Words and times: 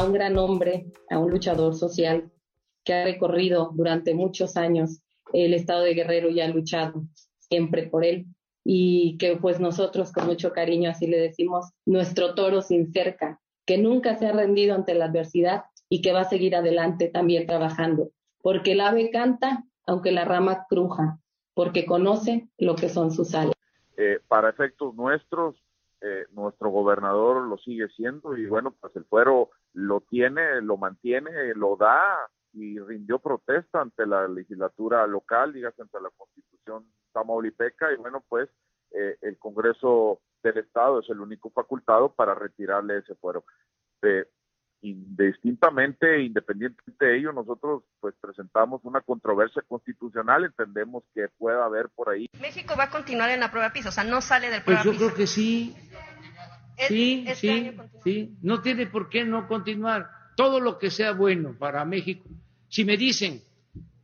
a 0.00 0.04
un 0.04 0.12
gran 0.14 0.38
hombre, 0.38 0.86
a 1.10 1.18
un 1.18 1.30
luchador 1.30 1.74
social 1.74 2.30
que 2.84 2.94
ha 2.94 3.04
recorrido 3.04 3.70
durante 3.74 4.14
muchos 4.14 4.56
años 4.56 5.02
el 5.34 5.52
estado 5.52 5.82
de 5.82 5.92
Guerrero 5.92 6.30
y 6.30 6.40
ha 6.40 6.48
luchado 6.48 7.02
siempre 7.38 7.86
por 7.86 8.06
él 8.06 8.24
y 8.64 9.18
que 9.18 9.36
pues 9.36 9.60
nosotros 9.60 10.10
con 10.10 10.24
mucho 10.24 10.52
cariño 10.52 10.88
así 10.88 11.06
le 11.06 11.18
decimos 11.18 11.72
nuestro 11.84 12.34
toro 12.34 12.62
sin 12.62 12.90
cerca, 12.92 13.40
que 13.66 13.76
nunca 13.76 14.16
se 14.16 14.26
ha 14.26 14.32
rendido 14.32 14.74
ante 14.74 14.94
la 14.94 15.04
adversidad 15.04 15.64
y 15.90 16.00
que 16.00 16.12
va 16.12 16.20
a 16.20 16.30
seguir 16.30 16.56
adelante 16.56 17.08
también 17.08 17.46
trabajando, 17.46 18.10
porque 18.40 18.72
el 18.72 18.80
ave 18.80 19.10
canta 19.10 19.64
aunque 19.86 20.12
la 20.12 20.24
rama 20.24 20.66
cruja, 20.66 21.18
porque 21.52 21.84
conoce 21.84 22.48
lo 22.56 22.74
que 22.74 22.88
son 22.88 23.10
sus 23.10 23.34
alas. 23.34 23.54
Eh, 23.98 24.18
para 24.28 24.48
efectos 24.48 24.94
nuestros, 24.94 25.56
eh, 26.00 26.24
nuestro 26.30 26.70
gobernador 26.70 27.46
lo 27.46 27.58
sigue 27.58 27.88
siendo 27.88 28.34
y 28.38 28.46
bueno, 28.46 28.74
pues 28.80 28.96
el 28.96 29.04
fuero 29.04 29.50
lo 29.72 30.00
tiene, 30.00 30.60
lo 30.62 30.76
mantiene, 30.76 31.54
lo 31.54 31.76
da 31.76 32.00
y 32.52 32.78
rindió 32.78 33.18
protesta 33.18 33.80
ante 33.80 34.06
la 34.06 34.26
legislatura 34.26 35.06
local, 35.06 35.52
dígase 35.52 35.82
ante 35.82 36.00
la 36.00 36.10
constitución 36.16 36.84
tamaulipeca 37.12 37.92
y 37.92 37.96
bueno, 37.96 38.24
pues 38.28 38.48
eh, 38.92 39.16
el 39.22 39.38
Congreso 39.38 40.20
del 40.42 40.58
Estado 40.58 41.00
es 41.00 41.10
el 41.10 41.20
único 41.20 41.50
facultado 41.50 42.12
para 42.12 42.34
retirarle 42.34 42.98
ese 42.98 43.14
fuero. 43.14 43.44
Eh, 44.02 44.26
indistintamente, 44.82 46.22
independientemente 46.22 47.04
de 47.04 47.18
ello, 47.18 47.32
nosotros 47.32 47.84
pues 48.00 48.14
presentamos 48.20 48.80
una 48.84 49.02
controversia 49.02 49.62
constitucional, 49.68 50.44
entendemos 50.44 51.04
que 51.14 51.28
pueda 51.38 51.64
haber 51.64 51.90
por 51.90 52.08
ahí. 52.08 52.26
México 52.40 52.74
va 52.78 52.84
a 52.84 52.90
continuar 52.90 53.30
en 53.30 53.40
la 53.40 53.50
prueba 53.50 53.72
piso, 53.72 53.90
o 53.90 53.92
sea, 53.92 54.04
no 54.04 54.20
sale 54.22 54.48
del 54.48 54.62
prueba 54.62 54.82
Pues 54.82 54.84
yo 54.86 54.92
piso. 54.92 55.04
creo 55.04 55.16
que 55.16 55.26
sí, 55.26 55.76
sí, 56.88 57.24
este 57.26 57.34
sí, 57.34 57.50
año 57.50 57.90
sí. 58.04 58.36
No 58.42 58.60
tiene 58.60 58.86
por 58.86 59.08
qué 59.08 59.24
no 59.24 59.46
continuar. 59.46 60.08
Todo 60.36 60.60
lo 60.60 60.78
que 60.78 60.90
sea 60.90 61.12
bueno 61.12 61.54
para 61.58 61.84
México. 61.84 62.28
Si 62.68 62.84
me 62.84 62.96
dicen, 62.96 63.42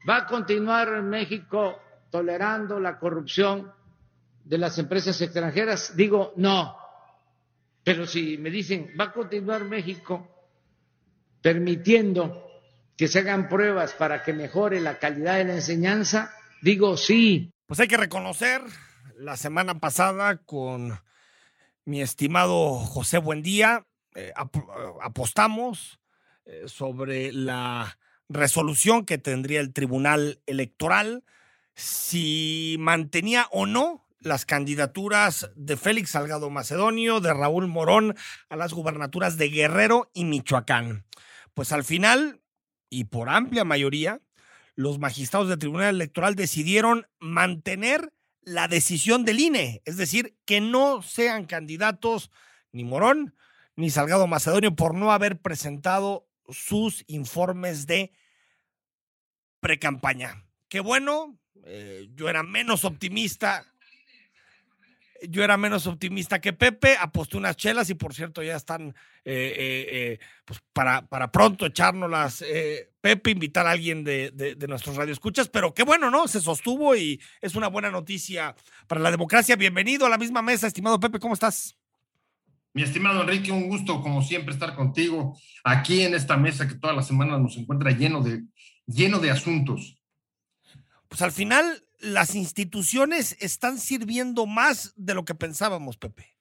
va 0.08 0.18
a 0.18 0.26
continuar 0.26 1.02
México 1.02 1.80
tolerando 2.10 2.78
la 2.80 2.98
corrupción 2.98 3.72
de 4.44 4.58
las 4.58 4.78
empresas 4.78 5.20
extranjeras, 5.20 5.96
digo 5.96 6.32
no. 6.36 6.76
Pero 7.82 8.06
si 8.06 8.38
me 8.38 8.50
dicen, 8.50 8.92
va 8.98 9.04
a 9.04 9.12
continuar 9.12 9.64
México 9.64 10.28
permitiendo 11.40 12.44
que 12.96 13.08
se 13.08 13.20
hagan 13.20 13.48
pruebas 13.48 13.92
para 13.92 14.22
que 14.22 14.32
mejore 14.32 14.80
la 14.80 14.98
calidad 14.98 15.36
de 15.36 15.44
la 15.44 15.54
enseñanza, 15.54 16.32
digo 16.62 16.96
sí. 16.96 17.52
Pues 17.66 17.78
hay 17.80 17.88
que 17.88 17.96
reconocer, 17.96 18.62
la 19.18 19.36
semana 19.36 19.78
pasada 19.78 20.38
con 20.38 20.98
mi 21.86 22.02
estimado 22.02 22.74
José 22.74 23.18
Buendía, 23.18 23.86
eh, 24.14 24.32
eh, 24.36 24.60
apostamos 25.02 26.00
eh, 26.44 26.64
sobre 26.66 27.32
la 27.32 27.98
resolución 28.28 29.06
que 29.06 29.18
tendría 29.18 29.60
el 29.60 29.72
Tribunal 29.72 30.42
Electoral 30.46 31.24
si 31.74 32.76
mantenía 32.80 33.46
o 33.52 33.66
no 33.66 34.04
las 34.18 34.44
candidaturas 34.44 35.50
de 35.54 35.76
Félix 35.76 36.10
Salgado 36.10 36.50
Macedonio, 36.50 37.20
de 37.20 37.32
Raúl 37.32 37.68
Morón 37.68 38.16
a 38.48 38.56
las 38.56 38.72
gubernaturas 38.72 39.36
de 39.36 39.48
Guerrero 39.48 40.10
y 40.12 40.24
Michoacán. 40.24 41.04
Pues 41.54 41.70
al 41.70 41.84
final, 41.84 42.40
y 42.90 43.04
por 43.04 43.28
amplia 43.28 43.64
mayoría, 43.64 44.20
los 44.74 44.98
magistrados 44.98 45.48
del 45.48 45.58
Tribunal 45.58 45.94
Electoral 45.94 46.34
decidieron 46.34 47.06
mantener 47.20 48.12
la 48.46 48.68
decisión 48.68 49.24
del 49.24 49.40
INE, 49.40 49.82
es 49.84 49.96
decir, 49.96 50.38
que 50.46 50.60
no 50.60 51.02
sean 51.02 51.46
candidatos 51.46 52.30
ni 52.70 52.84
Morón 52.84 53.34
ni 53.74 53.90
Salgado 53.90 54.28
Macedonio 54.28 54.74
por 54.74 54.94
no 54.94 55.12
haber 55.12 55.40
presentado 55.42 56.30
sus 56.48 57.04
informes 57.08 57.86
de 57.88 58.12
precampaña. 59.60 60.46
Qué 60.68 60.78
bueno, 60.78 61.38
eh, 61.64 62.08
yo 62.14 62.28
era 62.28 62.44
menos 62.44 62.84
optimista. 62.84 63.66
Yo 65.28 65.42
era 65.44 65.56
menos 65.56 65.86
optimista 65.86 66.40
que 66.40 66.52
Pepe, 66.52 66.96
aposté 66.98 67.36
unas 67.36 67.56
chelas 67.56 67.90
y 67.90 67.94
por 67.94 68.14
cierto 68.14 68.42
ya 68.42 68.56
están 68.56 68.88
eh, 69.24 69.54
eh, 69.56 69.86
eh, 69.90 70.18
pues 70.44 70.60
para, 70.72 71.06
para 71.06 71.30
pronto 71.30 71.66
echárnoslas. 71.66 72.44
Pepe, 73.00 73.30
invitar 73.30 73.66
a 73.66 73.70
alguien 73.70 74.04
de, 74.04 74.30
de, 74.32 74.54
de 74.54 74.68
nuestros 74.68 74.96
radioescuchas, 74.96 75.48
pero 75.48 75.72
qué 75.72 75.84
bueno, 75.84 76.10
¿no? 76.10 76.26
Se 76.28 76.40
sostuvo 76.40 76.96
y 76.96 77.20
es 77.40 77.54
una 77.54 77.68
buena 77.68 77.90
noticia 77.90 78.54
para 78.86 79.00
la 79.00 79.10
democracia. 79.10 79.56
Bienvenido 79.56 80.06
a 80.06 80.10
la 80.10 80.18
misma 80.18 80.42
mesa, 80.42 80.66
estimado 80.66 80.98
Pepe, 80.98 81.18
¿cómo 81.18 81.34
estás? 81.34 81.76
Mi 82.76 82.82
estimado 82.82 83.22
Enrique, 83.22 83.50
un 83.50 83.70
gusto 83.70 84.02
como 84.02 84.20
siempre 84.20 84.52
estar 84.52 84.74
contigo 84.74 85.34
aquí 85.64 86.02
en 86.02 86.14
esta 86.14 86.36
mesa 86.36 86.68
que 86.68 86.74
todas 86.74 86.94
las 86.94 87.06
semanas 87.06 87.40
nos 87.40 87.56
encuentra 87.56 87.90
lleno 87.90 88.20
de, 88.20 88.42
lleno 88.86 89.18
de 89.18 89.30
asuntos. 89.30 89.98
Pues 91.08 91.22
al 91.22 91.32
final 91.32 91.85
las 92.00 92.34
instituciones 92.34 93.36
están 93.40 93.78
sirviendo 93.78 94.46
más 94.46 94.92
de 94.96 95.14
lo 95.14 95.24
que 95.24 95.34
pensábamos, 95.34 95.96
Pepe. 95.96 96.36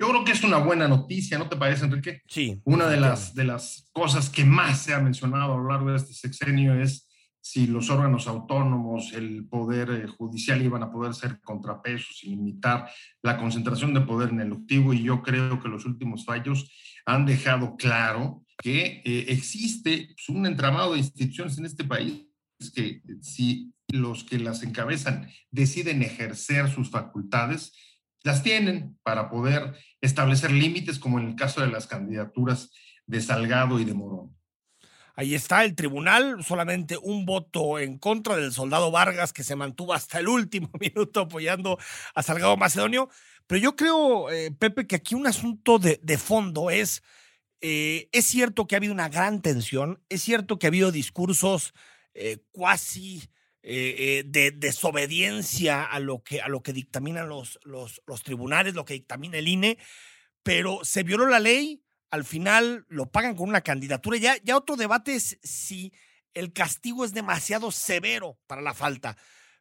Yo 0.00 0.08
creo 0.08 0.24
que 0.24 0.32
es 0.32 0.44
una 0.44 0.58
buena 0.58 0.86
noticia, 0.86 1.38
¿no 1.38 1.48
te 1.48 1.56
parece, 1.56 1.84
Enrique? 1.84 2.22
Sí. 2.28 2.60
Una 2.64 2.86
de 2.86 3.00
las, 3.00 3.34
de 3.34 3.44
las 3.44 3.88
cosas 3.92 4.30
que 4.30 4.44
más 4.44 4.82
se 4.82 4.94
ha 4.94 5.00
mencionado 5.00 5.54
a 5.54 5.56
lo 5.56 5.68
largo 5.68 5.90
de 5.90 5.96
este 5.96 6.14
sexenio 6.14 6.80
es 6.80 7.08
si 7.40 7.66
los 7.66 7.88
órganos 7.90 8.28
autónomos, 8.28 9.12
el 9.12 9.46
poder 9.48 9.90
eh, 9.90 10.06
judicial 10.06 10.62
iban 10.62 10.82
a 10.82 10.92
poder 10.92 11.14
ser 11.14 11.40
contrapesos 11.40 12.22
y 12.22 12.30
limitar 12.30 12.90
la 13.22 13.38
concentración 13.38 13.94
de 13.94 14.02
poder 14.02 14.30
en 14.30 14.40
el 14.40 14.48
ejecutivo 14.48 14.92
y 14.92 15.02
yo 15.02 15.22
creo 15.22 15.60
que 15.60 15.68
los 15.68 15.86
últimos 15.86 16.24
fallos 16.24 16.70
han 17.06 17.26
dejado 17.26 17.76
claro 17.76 18.44
que 18.58 19.02
eh, 19.04 19.26
existe 19.28 20.08
pues, 20.14 20.28
un 20.28 20.46
entramado 20.46 20.92
de 20.92 20.98
instituciones 20.98 21.58
en 21.58 21.66
este 21.66 21.84
país 21.84 22.24
que 22.74 23.00
si 23.22 23.72
los 23.88 24.24
que 24.24 24.38
las 24.38 24.62
encabezan 24.62 25.30
deciden 25.50 26.02
ejercer 26.02 26.70
sus 26.70 26.90
facultades, 26.90 27.72
las 28.22 28.42
tienen 28.42 28.98
para 29.02 29.30
poder 29.30 29.74
establecer 30.00 30.50
límites, 30.50 30.98
como 30.98 31.18
en 31.18 31.28
el 31.28 31.36
caso 31.36 31.60
de 31.60 31.68
las 31.68 31.86
candidaturas 31.86 32.70
de 33.06 33.20
Salgado 33.20 33.80
y 33.80 33.84
de 33.84 33.94
Morón. 33.94 34.36
Ahí 35.14 35.34
está 35.34 35.64
el 35.64 35.74
tribunal, 35.74 36.44
solamente 36.44 36.96
un 36.96 37.26
voto 37.26 37.80
en 37.80 37.98
contra 37.98 38.36
del 38.36 38.52
soldado 38.52 38.92
Vargas 38.92 39.32
que 39.32 39.42
se 39.42 39.56
mantuvo 39.56 39.92
hasta 39.92 40.20
el 40.20 40.28
último 40.28 40.70
minuto 40.80 41.22
apoyando 41.22 41.78
a 42.14 42.22
Salgado 42.22 42.56
Macedonio. 42.56 43.08
Pero 43.46 43.60
yo 43.60 43.74
creo, 43.74 44.30
eh, 44.30 44.52
Pepe, 44.52 44.86
que 44.86 44.96
aquí 44.96 45.14
un 45.14 45.26
asunto 45.26 45.78
de, 45.78 45.98
de 46.02 46.18
fondo 46.18 46.70
es, 46.70 47.02
eh, 47.60 48.08
es 48.12 48.26
cierto 48.26 48.66
que 48.66 48.76
ha 48.76 48.78
habido 48.78 48.92
una 48.92 49.08
gran 49.08 49.42
tensión, 49.42 50.00
es 50.08 50.22
cierto 50.22 50.58
que 50.58 50.66
ha 50.66 50.68
habido 50.68 50.92
discursos 50.92 51.74
eh, 52.14 52.38
cuasi 53.68 53.94
eh, 53.98 54.24
de 54.26 54.50
desobediencia 54.50 55.84
a 55.84 56.00
lo 56.00 56.22
que, 56.22 56.40
a 56.40 56.48
lo 56.48 56.62
que 56.62 56.72
dictaminan 56.72 57.28
los, 57.28 57.58
los, 57.64 58.02
los 58.06 58.22
tribunales, 58.22 58.74
lo 58.74 58.84
que 58.84 58.94
dictamina 58.94 59.38
el 59.38 59.48
INE, 59.48 59.78
pero 60.42 60.84
se 60.84 61.02
violó 61.02 61.26
la 61.26 61.40
ley, 61.40 61.82
al 62.10 62.24
final 62.24 62.86
lo 62.88 63.10
pagan 63.10 63.36
con 63.36 63.48
una 63.48 63.60
candidatura. 63.60 64.16
Ya, 64.16 64.36
ya 64.42 64.56
otro 64.56 64.76
debate 64.76 65.14
es 65.14 65.38
si 65.42 65.92
el 66.34 66.52
castigo 66.52 67.04
es 67.04 67.12
demasiado 67.12 67.70
severo 67.70 68.38
para 68.46 68.62
la 68.62 68.74
falta. 68.74 69.16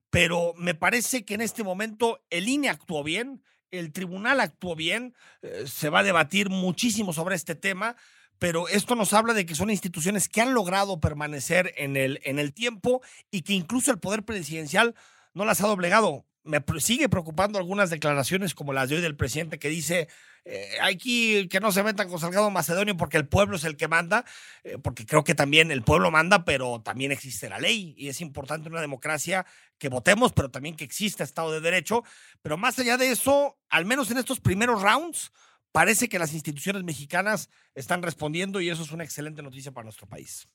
Pero 0.09 0.53
me 0.55 0.73
parece 0.73 1.25
que 1.25 1.33
en 1.33 1.41
este 1.41 1.63
momento 1.63 2.23
el 2.29 2.47
INE 2.47 2.69
actuó 2.69 3.03
bien, 3.03 3.43
el 3.71 3.91
tribunal 3.91 4.39
actuó 4.39 4.75
bien, 4.75 5.13
eh, 5.41 5.65
se 5.67 5.89
va 5.89 5.99
a 5.99 6.03
debatir 6.03 6.49
muchísimo 6.49 7.11
sobre 7.11 7.35
este 7.35 7.55
tema, 7.55 7.97
pero 8.39 8.67
esto 8.67 8.95
nos 8.95 9.13
habla 9.13 9.33
de 9.33 9.45
que 9.45 9.55
son 9.55 9.69
instituciones 9.69 10.29
que 10.29 10.41
han 10.41 10.53
logrado 10.53 10.99
permanecer 10.99 11.73
en 11.77 11.97
el, 11.97 12.19
en 12.23 12.39
el 12.39 12.53
tiempo 12.53 13.01
y 13.31 13.41
que 13.41 13.53
incluso 13.53 13.91
el 13.91 13.99
poder 13.99 14.23
presidencial 14.23 14.95
no 15.33 15.45
las 15.45 15.61
ha 15.61 15.67
doblegado. 15.67 16.25
Me 16.43 16.63
sigue 16.79 17.09
preocupando 17.09 17.59
algunas 17.59 17.89
declaraciones 17.89 18.55
como 18.55 18.71
las 18.71 18.89
de 18.89 18.95
hoy 18.95 19.01
del 19.01 19.17
presidente 19.17 19.59
que 19.59 19.67
dice 19.67 20.07
eh, 20.49 20.77
aquí 20.81 21.49
que 21.49 21.59
no 21.59 21.73
se 21.73 21.83
metan 21.83 22.07
con 22.07 22.21
Salgado 22.21 22.49
Macedonio 22.49 22.95
porque 22.95 23.17
el 23.17 23.27
pueblo 23.27 23.57
es 23.57 23.65
el 23.65 23.75
que 23.75 23.89
manda, 23.89 24.23
eh, 24.63 24.77
porque 24.81 25.05
creo 25.05 25.25
que 25.25 25.35
también 25.35 25.71
el 25.71 25.83
pueblo 25.83 26.09
manda, 26.09 26.45
pero 26.45 26.81
también 26.81 27.11
existe 27.11 27.49
la 27.49 27.59
ley 27.59 27.93
y 27.97 28.07
es 28.07 28.21
importante 28.21 28.69
una 28.69 28.79
democracia 28.79 29.45
que 29.77 29.89
votemos, 29.89 30.31
pero 30.31 30.49
también 30.49 30.77
que 30.77 30.85
exista 30.85 31.25
Estado 31.25 31.51
de 31.51 31.59
Derecho. 31.59 32.03
Pero 32.41 32.55
más 32.55 32.79
allá 32.79 32.95
de 32.95 33.11
eso, 33.11 33.57
al 33.69 33.85
menos 33.85 34.09
en 34.09 34.19
estos 34.19 34.39
primeros 34.39 34.81
rounds, 34.81 35.33
parece 35.71 36.09
que 36.09 36.19
las 36.19 36.33
instituciones 36.33 36.83
mexicanas 36.83 37.49
están 37.75 38.01
respondiendo 38.01 38.61
y 38.61 38.69
eso 38.69 38.83
es 38.83 38.91
una 38.91 39.03
excelente 39.03 39.41
noticia 39.41 39.71
para 39.71 39.85
nuestro 39.85 40.07
país. 40.07 40.47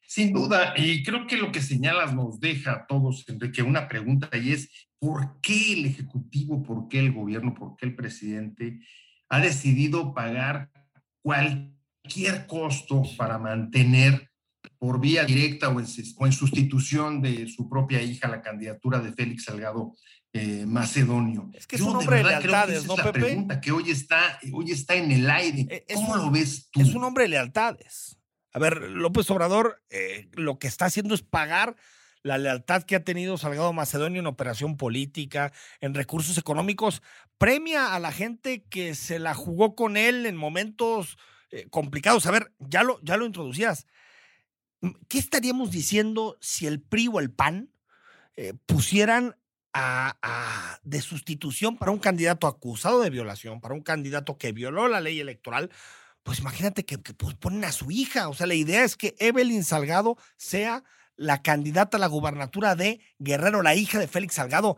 Sin 0.00 0.32
duda, 0.32 0.74
y 0.76 1.04
creo 1.04 1.26
que 1.26 1.36
lo 1.36 1.52
que 1.52 1.62
señalas 1.62 2.12
nos 2.14 2.40
deja 2.40 2.72
a 2.72 2.86
todos, 2.86 3.24
Enrique, 3.28 3.62
una 3.62 3.86
pregunta 3.86 4.28
y 4.36 4.52
es, 4.52 4.88
¿por 4.98 5.40
qué 5.40 5.74
el 5.74 5.86
Ejecutivo, 5.86 6.64
por 6.64 6.88
qué 6.88 6.98
el 6.98 7.12
gobierno, 7.12 7.54
por 7.54 7.76
qué 7.76 7.86
el 7.86 7.94
presidente 7.94 8.80
ha 9.28 9.40
decidido 9.40 10.12
pagar 10.12 10.68
cualquier 11.22 12.46
costo 12.48 13.02
para 13.16 13.38
mantener 13.38 14.30
por 14.78 15.00
vía 15.00 15.24
directa 15.24 15.68
o 15.68 15.78
en, 15.78 16.32
sustitución 16.32 17.22
de 17.22 17.46
su 17.48 17.68
propia 17.68 18.02
hija 18.02 18.28
la 18.28 18.42
candidatura 18.42 18.98
de 18.98 19.12
Félix 19.12 19.44
Salgado 19.44 19.94
eh, 20.32 20.64
Macedonio. 20.66 21.50
Es 21.54 21.66
que 21.66 21.76
es 21.76 21.82
un 21.82 21.96
hombre 21.96 22.18
de 22.18 22.24
lealtades, 22.24 22.86
¿no, 22.86 22.94
es 22.94 23.04
la 23.04 23.12
pregunta 23.12 23.60
que 23.60 23.72
hoy 23.72 23.90
está, 23.90 24.38
hoy 24.52 24.70
está 24.70 24.94
en 24.94 25.10
el 25.10 25.28
aire. 25.28 25.66
E, 25.68 25.94
¿Cómo 25.94 26.16
lo 26.16 26.30
ves 26.30 26.70
tú? 26.70 26.80
Es 26.80 26.94
un 26.94 27.04
hombre 27.04 27.24
de 27.24 27.30
lealtades. 27.30 28.18
A 28.52 28.58
ver, 28.58 28.80
López 28.80 29.30
Obrador 29.30 29.82
eh, 29.90 30.28
lo 30.32 30.58
que 30.58 30.68
está 30.68 30.86
haciendo 30.86 31.14
es 31.14 31.22
pagar 31.22 31.76
la 32.22 32.38
lealtad 32.38 32.82
que 32.82 32.96
ha 32.96 33.04
tenido 33.04 33.38
Salgado 33.38 33.72
Macedonio 33.72 34.20
en 34.20 34.26
operación 34.26 34.76
política, 34.76 35.52
en 35.80 35.94
recursos 35.94 36.36
económicos, 36.38 37.02
premia 37.38 37.94
a 37.94 37.98
la 37.98 38.12
gente 38.12 38.64
que 38.64 38.94
se 38.94 39.18
la 39.18 39.34
jugó 39.34 39.74
con 39.74 39.96
él 39.96 40.26
en 40.26 40.36
momentos 40.36 41.16
eh, 41.50 41.66
complicados. 41.70 42.26
A 42.26 42.30
ver, 42.30 42.52
ya 42.58 42.82
lo, 42.82 43.00
ya 43.02 43.16
lo 43.16 43.26
introducías. 43.26 43.86
¿Qué 45.08 45.18
estaríamos 45.18 45.70
diciendo 45.70 46.38
si 46.40 46.66
el 46.66 46.80
PRI 46.80 47.08
o 47.08 47.20
el 47.20 47.30
PAN 47.30 47.70
eh, 48.36 48.54
pusieran 48.66 49.36
a, 49.72 50.78
de 50.82 51.00
sustitución 51.00 51.76
para 51.76 51.92
un 51.92 51.98
candidato 51.98 52.46
acusado 52.46 53.00
de 53.00 53.10
violación, 53.10 53.60
para 53.60 53.74
un 53.74 53.82
candidato 53.82 54.38
que 54.38 54.52
violó 54.52 54.88
la 54.88 55.00
ley 55.00 55.20
electoral? 55.20 55.70
pues 56.22 56.38
imagínate 56.40 56.84
que, 56.84 56.98
ponen 56.98 57.64
a 57.64 57.72
su 57.72 57.90
hija. 57.90 58.28
O 58.28 58.34
sea, 58.34 58.46
la 58.46 58.54
idea 58.54 58.84
es 58.84 58.96
que 58.96 59.14
Evelyn 59.18 59.64
Salgado 59.64 60.16
sea 60.36 60.84
la 61.16 61.42
candidata 61.42 61.96
a 61.96 62.00
la 62.00 62.06
gubernatura 62.06 62.74
de 62.74 63.00
Guerrero, 63.18 63.62
la 63.62 63.74
hija 63.74 63.98
de 63.98 64.08
Félix 64.08 64.34
Salgado. 64.34 64.76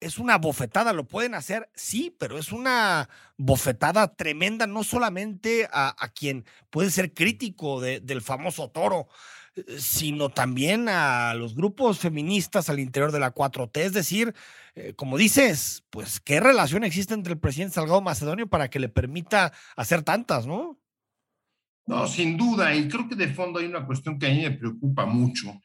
Es 0.00 0.18
una 0.18 0.38
bofetada, 0.38 0.92
lo 0.92 1.08
pueden 1.08 1.34
hacer, 1.34 1.68
sí, 1.74 2.14
pero 2.18 2.38
es 2.38 2.52
una 2.52 3.08
bofetada 3.36 4.14
tremenda, 4.14 4.66
no 4.66 4.84
solamente 4.84 5.68
a, 5.72 5.94
quien 6.14 6.44
puede 6.70 6.90
ser 6.90 7.14
crítico 7.14 7.80
del 7.80 8.22
famoso 8.22 8.70
toro, 8.70 9.08
sino 9.78 10.28
también 10.28 10.88
a 10.88 11.34
los 11.34 11.54
grupos 11.54 11.98
feministas 11.98 12.68
al 12.68 12.78
interior 12.78 13.12
de 13.12 13.20
la 13.20 13.34
4T. 13.34 13.80
Es 13.80 13.92
decir, 13.92 14.34
eh, 14.74 14.94
como 14.94 15.16
dices, 15.16 15.84
pues, 15.90 16.20
¿qué 16.20 16.40
relación 16.40 16.84
existe 16.84 17.14
entre 17.14 17.32
el 17.32 17.38
presidente 17.38 17.74
Salgado 17.74 18.00
Macedonio 18.00 18.48
para 18.48 18.68
que 18.70 18.80
le 18.80 18.88
permita 18.88 19.52
hacer 19.76 20.02
tantas, 20.02 20.46
no? 20.46 20.78
No, 21.86 22.06
sin 22.06 22.36
duda, 22.36 22.74
y 22.74 22.86
creo 22.86 23.08
que 23.08 23.16
de 23.16 23.28
fondo 23.28 23.58
hay 23.58 23.66
una 23.66 23.86
cuestión 23.86 24.18
que 24.18 24.26
a 24.26 24.30
mí 24.30 24.42
me 24.42 24.50
preocupa 24.50 25.06
mucho, 25.06 25.58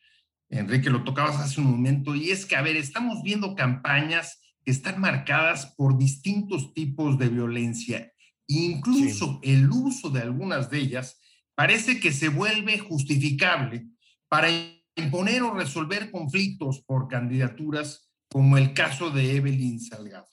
Enrique, 0.50 0.90
lo 0.90 1.04
tocabas 1.04 1.38
hace 1.38 1.60
un 1.60 1.72
momento, 1.72 2.16
y 2.16 2.32
es 2.32 2.46
que, 2.46 2.56
a 2.56 2.62
ver, 2.62 2.78
estamos 2.78 3.22
viendo 3.24 3.56
campañas 3.56 4.40
que 4.64 4.72
están 4.72 5.02
marcadas 5.02 5.74
por 5.76 5.98
distintos 5.98 6.74
tipos 6.74 7.18
de 7.18 7.28
violencia, 7.28 8.14
incluso 8.48 9.40
el 9.44 9.70
uso 9.70 10.10
de 10.10 10.22
algunas 10.22 10.70
de 10.70 10.80
ellas 10.80 11.20
parece 11.56 12.00
que 12.00 12.12
se 12.12 12.30
vuelve 12.30 12.80
justificable 12.80 13.88
para 14.30 14.50
imponer 14.96 15.44
o 15.44 15.54
resolver 15.54 16.12
conflictos 16.12 16.82
por 16.82 17.08
candidaturas 17.08 18.10
como 18.30 18.58
el 18.58 18.74
caso 18.74 19.10
de 19.10 19.36
Evelyn 19.36 19.80
Salgado. 19.80 20.28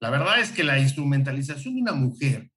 La 0.00 0.10
verdad 0.10 0.40
es 0.40 0.50
que 0.50 0.64
la 0.64 0.78
instrumentalización 0.78 1.74
de 1.74 1.82
una 1.82 1.92
mujer 1.92 2.50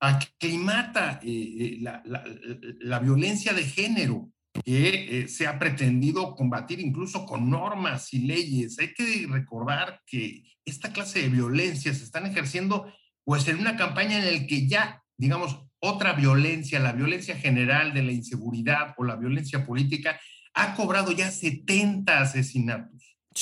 aclimata 0.00 1.20
eh, 1.22 1.78
eh, 1.80 2.76
la, 2.80 2.98
violencia 2.98 3.52
de 3.52 3.64
género 3.64 4.30
que 4.64 5.22
eh, 5.22 5.28
se 5.28 5.46
ha 5.46 5.58
pretendido 5.58 6.34
combatir 6.34 6.80
incluso 6.80 7.26
con 7.26 7.50
normas 7.50 8.12
y 8.14 8.20
leyes. 8.20 8.78
Hay 8.78 8.94
que 8.94 9.26
recordar 9.28 10.00
que 10.06 10.44
esta 10.64 10.92
clase 10.92 11.22
de 11.22 11.28
violencia 11.28 11.92
se 11.92 12.04
están 12.04 12.26
ejerciendo 12.26 12.92
pues 13.24 13.46
en 13.48 13.58
una 13.58 13.76
campaña 13.76 14.18
en 14.18 14.42
la 14.42 14.46
que 14.46 14.66
ya, 14.66 15.02
digamos, 15.16 15.65
otra 15.86 16.12
violencia, 16.12 16.80
la 16.80 16.92
violencia 16.92 17.36
general 17.36 17.94
de 17.94 18.02
la 18.02 18.12
inseguridad 18.12 18.94
o 18.96 19.04
la 19.04 19.16
violencia 19.16 19.64
política, 19.64 20.20
ha 20.54 20.74
cobrado 20.74 21.12
ya 21.12 21.30
70 21.30 22.20
asesinatos 22.20 22.96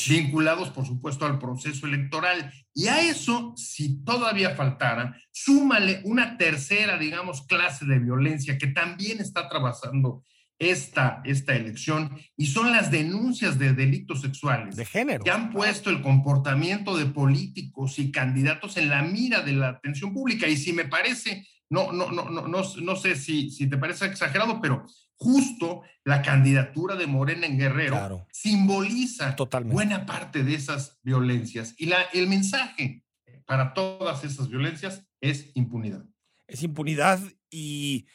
vinculados, 0.09 0.71
por 0.71 0.87
supuesto, 0.87 1.25
al 1.25 1.39
proceso 1.39 1.87
electoral. 1.87 2.53
Y 2.75 2.89
a 2.89 3.01
eso, 3.01 3.55
si 3.57 4.03
todavía 4.03 4.57
faltara, 4.57 5.17
súmale 5.31 6.01
una 6.05 6.37
tercera, 6.37 6.99
digamos, 6.99 7.47
clase 7.47 7.85
de 7.85 7.99
violencia 7.99 8.59
que 8.59 8.67
también 8.69 9.21
está 9.21 9.43
atravesando 9.43 10.25
esta, 10.59 11.21
esta 11.25 11.55
elección 11.55 12.17
y 12.37 12.47
son 12.47 12.73
las 12.73 12.91
denuncias 12.91 13.59
de 13.59 13.73
delitos 13.73 14.21
sexuales. 14.21 14.77
De 14.77 14.85
género. 14.85 15.25
Que 15.25 15.31
han 15.31 15.51
puesto 15.51 15.91
el 15.91 16.01
comportamiento 16.01 16.97
de 16.97 17.07
políticos 17.07 17.99
y 17.99 18.11
candidatos 18.11 18.77
en 18.77 18.89
la 18.89 19.03
mira 19.03 19.43
de 19.43 19.53
la 19.53 19.69
atención 19.69 20.13
pública. 20.13 20.49
Y 20.49 20.57
si 20.57 20.73
me 20.73 20.85
parece, 20.85 21.47
no, 21.71 21.93
no, 21.93 22.11
no, 22.11 22.31
no, 22.31 22.47
no, 22.49 22.97
sé 22.97 23.17
si, 23.17 23.51
si 23.51 23.69
te 23.69 23.79
parece 23.79 24.07
exagerado, 24.07 24.61
pero 24.61 24.85
justo 25.17 25.83
la 26.05 26.23
candidatura 26.23 26.97
de 26.97 27.07
Morena 27.07 27.47
en 27.47 27.59
Guerrero 27.59 28.27
simboliza 28.33 29.37
buena 29.65 30.07
parte 30.07 30.45
de 30.45 30.55
esas 30.55 30.99
violencias. 31.03 31.75
Y 31.79 31.87
la, 31.87 32.03
el 32.13 32.29
mensaje 32.29 33.05
para 33.47 33.75
todas 33.75 34.25
esas 34.25 34.49
violencias 34.49 35.07
es 35.21 35.51
impunidad. 35.55 36.05
Es 36.47 36.63
impunidad 36.63 37.21
y, 37.51 38.07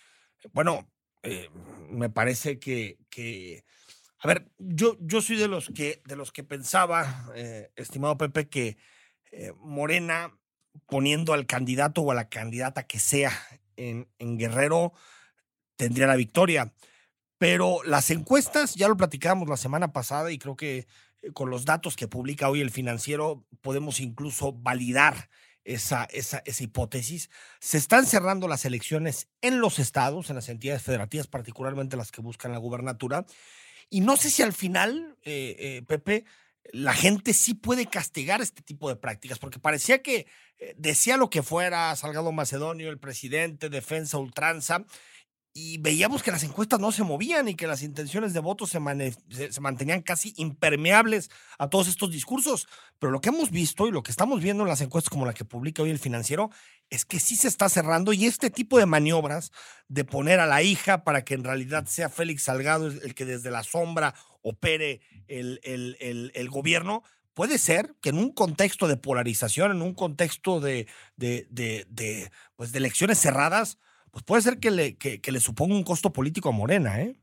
bueno, 0.54 0.92
eh, 1.24 1.50
me 1.90 2.10
parece 2.10 2.60
que, 2.60 3.00
que, 3.10 3.66
a 4.20 4.28
ver, 4.28 4.52
yo, 4.58 4.98
yo 5.02 5.22
soy 5.22 5.38
de 5.38 5.48
los 5.48 5.70
que, 5.70 6.02
de 6.06 6.16
los 6.16 6.32
que 6.32 6.44
pensaba, 6.44 7.32
eh, 7.36 7.72
estimado 7.76 8.18
Pepe, 8.18 8.48
que 8.48 8.78
eh, 9.32 9.52
Morena 9.58 10.38
poniendo 10.86 11.34
al 11.34 11.46
candidato 11.46 12.02
o 12.02 12.12
a 12.12 12.16
la 12.16 12.30
candidata 12.30 12.84
que 12.84 13.00
sea 13.00 13.32
en, 13.78 14.08
en 14.20 14.38
Guerrero 14.38 14.94
tendría 15.76 16.08
la 16.08 16.16
victoria. 16.16 16.74
Pero 17.38 17.82
las 17.86 18.12
encuestas, 18.12 18.76
ya 18.76 18.90
lo 18.90 18.98
platicábamos 18.98 19.48
la 19.48 19.58
semana 19.58 19.94
pasada 19.94 20.32
y 20.32 20.38
creo 20.38 20.58
que 20.58 20.88
eh, 21.22 21.32
con 21.34 21.50
los 21.50 21.66
datos 21.66 21.96
que 21.96 22.08
publica 22.08 22.50
hoy 22.50 22.62
el 22.62 22.70
financiero 22.70 23.46
podemos 23.62 24.02
incluso 24.02 24.52
validar 24.54 25.30
esa, 25.64 26.06
esa, 26.06 26.42
esa, 26.46 26.64
hipótesis. 26.64 27.30
Se 27.60 27.78
están 27.78 28.06
cerrando 28.06 28.48
las 28.48 28.66
elecciones 28.66 29.30
en 29.42 29.62
los 29.62 29.80
estados, 29.80 30.30
en 30.30 30.36
las 30.36 30.50
entidades 30.50 30.84
federativas, 30.84 31.28
particularmente 31.28 31.98
las 31.98 32.12
que 32.12 32.22
buscan 32.22 32.52
la 32.52 32.58
gubernatura. 32.58 33.26
Y 33.90 34.02
no 34.02 34.18
sé 34.18 34.30
si 34.30 34.44
al 34.44 34.54
final, 34.54 35.18
eh, 35.24 35.56
eh, 35.60 35.82
Pepe, 35.88 36.26
la 36.72 36.94
gente 36.94 37.34
sí 37.34 37.54
puede 37.54 37.88
castigar 37.88 38.42
este 38.42 38.62
tipo 38.62 38.90
de 38.90 38.96
prácticas, 38.96 39.40
porque 39.40 39.60
parecía 39.60 40.02
que 40.02 40.28
decía 40.78 41.18
lo 41.18 41.30
que 41.30 41.44
fuera 41.44 41.96
Salgado 41.96 42.32
Macedonio, 42.32 42.90
el 42.90 43.00
presidente, 43.00 43.70
defensa 43.70 44.18
ultranza, 44.18 44.86
y 45.52 45.80
veíamos 45.80 46.22
que 46.22 46.32
las 46.32 46.44
encuestas 46.44 46.80
no 46.80 46.92
se 46.92 47.04
movían 47.04 47.50
y 47.50 47.56
que 47.56 47.68
las 47.68 47.82
intenciones 47.82 48.34
de 48.34 48.40
voto 48.40 48.68
se, 48.68 48.80
se, 49.52 49.62
mantenían 49.62 50.02
casi 50.02 50.34
impermeables 50.38 51.30
a 51.58 51.68
todos 51.70 51.88
estos 51.88 52.12
discursos. 52.12 52.68
Pero 53.00 53.12
lo 53.12 53.20
que 53.20 53.30
hemos 53.30 53.50
visto 53.50 53.88
y 53.88 53.92
lo 53.92 54.04
que 54.04 54.12
estamos 54.12 54.42
viendo 54.42 54.64
en 54.64 54.70
las 54.70 54.82
encuestas 54.82 55.10
como 55.10 55.26
la 55.26 55.34
que 55.34 55.46
publica 55.46 55.82
hoy 55.82 55.90
el 55.90 56.00
financiero 56.00 56.52
es 56.90 57.04
que 57.04 57.20
sí 57.20 57.36
se 57.36 57.48
está 57.48 57.68
cerrando 57.68 58.14
y 58.14 58.26
este 58.26 58.52
tipo 58.52 58.78
de 58.78 58.86
maniobras 58.86 59.52
de 59.88 60.06
poner 60.06 60.40
a 60.40 60.46
la 60.46 60.62
hija 60.62 61.04
para 61.04 61.26
que 61.26 61.34
en 61.34 61.44
realidad 61.44 61.88
sea 61.88 62.10
Félix 62.10 62.44
Salgado 62.44 62.88
el 62.88 63.16
que 63.16 63.26
desde 63.26 63.50
la 63.52 63.64
sombra 63.64 64.14
opere 64.42 65.02
el, 65.30 65.60
el, 65.64 65.98
el, 66.00 66.32
el 66.36 66.50
gobierno, 66.50 67.04
puede 67.34 67.58
ser 67.58 67.96
que 68.02 68.10
en 68.10 68.18
un 68.18 68.34
contexto 68.34 68.88
de 68.88 68.98
polarización, 68.98 69.72
en 69.72 69.82
un 69.82 69.94
contexto 69.94 70.60
de, 70.60 70.88
de, 71.16 71.48
de, 71.50 72.32
pues 72.56 72.72
de 72.72 72.80
elecciones 72.80 73.18
cerradas, 73.18 73.80
pues 74.12 74.24
puede 74.26 74.42
ser 74.42 74.60
que 74.60 74.72
le, 74.72 74.98
que, 74.98 75.22
le 75.32 75.40
suponga 75.40 75.76
un 75.76 75.84
costo 75.84 76.12
político 76.12 76.50
a 76.50 76.52
Morena, 76.52 77.02
¿eh? 77.02 77.20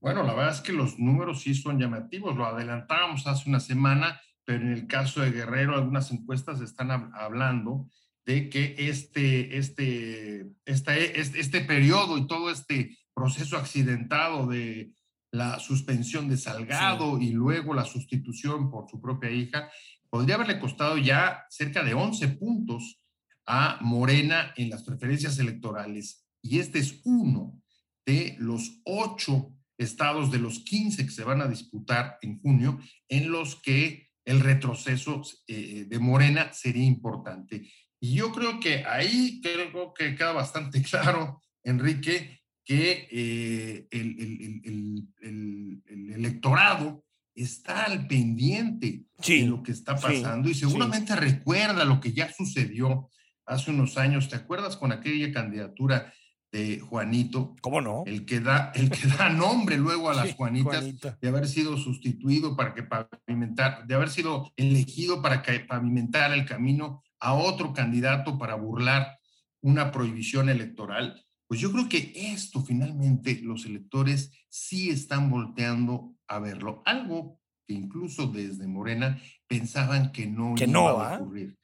Bueno, 0.00 0.22
la 0.22 0.34
verdad 0.34 0.54
es 0.54 0.60
que 0.60 0.72
los 0.72 0.98
números 0.98 1.42
sí 1.42 1.54
son 1.54 1.78
llamativos, 1.78 2.36
lo 2.36 2.44
adelantábamos 2.44 3.26
hace 3.26 3.48
una 3.48 3.60
semana, 3.60 4.20
pero 4.44 4.62
en 4.62 4.72
el 4.72 4.86
caso 4.86 5.22
de 5.22 5.30
Guerrero, 5.30 5.76
algunas 5.76 6.10
encuestas 6.10 6.60
están 6.60 6.90
hablando 7.14 7.88
de 8.26 8.48
que 8.48 8.74
este, 8.76 9.56
este, 9.56 10.50
este, 10.64 11.20
este, 11.20 11.60
periodo 11.60 12.18
y 12.18 12.26
todo 12.26 12.50
este 12.50 12.98
proceso 13.14 13.56
accidentado 13.56 14.46
de 14.46 14.92
la 15.34 15.58
suspensión 15.58 16.28
de 16.28 16.36
Salgado 16.36 17.20
y 17.20 17.30
luego 17.30 17.74
la 17.74 17.84
sustitución 17.84 18.70
por 18.70 18.88
su 18.88 19.00
propia 19.00 19.32
hija, 19.32 19.68
podría 20.08 20.36
haberle 20.36 20.60
costado 20.60 20.96
ya 20.96 21.44
cerca 21.50 21.82
de 21.82 21.92
11 21.92 22.28
puntos 22.28 23.02
a 23.44 23.78
Morena 23.80 24.54
en 24.56 24.70
las 24.70 24.84
preferencias 24.84 25.36
electorales. 25.40 26.24
Y 26.40 26.60
este 26.60 26.78
es 26.78 27.00
uno 27.04 27.60
de 28.06 28.36
los 28.38 28.80
ocho 28.84 29.52
estados 29.76 30.30
de 30.30 30.38
los 30.38 30.60
15 30.60 31.04
que 31.04 31.10
se 31.10 31.24
van 31.24 31.40
a 31.40 31.48
disputar 31.48 32.16
en 32.22 32.38
junio, 32.40 32.78
en 33.08 33.32
los 33.32 33.56
que 33.56 34.10
el 34.24 34.38
retroceso 34.38 35.20
eh, 35.48 35.86
de 35.88 35.98
Morena 35.98 36.52
sería 36.52 36.84
importante. 36.84 37.68
Y 37.98 38.14
yo 38.14 38.30
creo 38.30 38.60
que 38.60 38.84
ahí 38.84 39.40
creo 39.42 39.92
que 39.92 40.14
queda 40.14 40.30
bastante 40.30 40.80
claro, 40.88 41.42
Enrique, 41.64 42.43
que 42.64 43.08
eh, 43.10 43.86
el, 43.90 44.16
el, 44.18 45.08
el, 45.20 45.82
el, 45.86 46.10
electorado 46.12 47.04
está 47.34 47.84
al 47.84 48.06
pendiente 48.06 49.04
de 49.26 49.46
lo 49.46 49.62
que 49.62 49.72
está 49.72 49.96
pasando 49.96 50.48
y 50.48 50.54
seguramente 50.54 51.14
recuerda 51.16 51.84
lo 51.84 52.00
que 52.00 52.12
ya 52.12 52.32
sucedió 52.32 53.10
hace 53.44 53.70
unos 53.70 53.98
años. 53.98 54.28
¿Te 54.28 54.36
acuerdas 54.36 54.76
con 54.76 54.92
aquella 54.92 55.32
candidatura 55.32 56.12
de 56.52 56.80
Juanito? 56.80 57.56
¿Cómo 57.60 57.80
no? 57.80 58.04
El 58.06 58.24
que 58.24 58.40
da, 58.40 58.72
el 58.74 58.88
que 58.90 59.08
da 59.08 59.28
nombre 59.28 59.76
luego 59.76 60.08
a 60.08 60.14
las 60.14 60.34
Juanitas 60.34 60.84
de 61.20 61.28
haber 61.28 61.46
sido 61.48 61.76
sustituido 61.76 62.56
para 62.56 62.74
que 62.74 62.84
pavimentar, 62.84 63.86
de 63.86 63.94
haber 63.94 64.08
sido 64.08 64.52
elegido 64.56 65.20
para 65.20 65.42
que 65.42 65.60
pavimentar 65.60 66.32
el 66.32 66.46
camino 66.46 67.02
a 67.18 67.34
otro 67.34 67.72
candidato 67.72 68.38
para 68.38 68.54
burlar 68.54 69.18
una 69.60 69.90
prohibición 69.90 70.48
electoral. 70.48 71.23
Pues 71.46 71.60
yo 71.60 71.70
creo 71.72 71.88
que 71.88 72.12
esto 72.14 72.62
finalmente 72.62 73.40
los 73.42 73.66
electores 73.66 74.32
sí 74.48 74.90
están 74.90 75.30
volteando 75.30 76.16
a 76.26 76.38
verlo. 76.38 76.82
Algo 76.86 77.40
que 77.66 77.74
incluso 77.74 78.26
desde 78.26 78.66
Morena 78.66 79.20
pensaban 79.46 80.12
que 80.12 80.26
no 80.26 80.54
iba 80.56 81.14
a 81.14 81.18
ocurrir. 81.18 81.58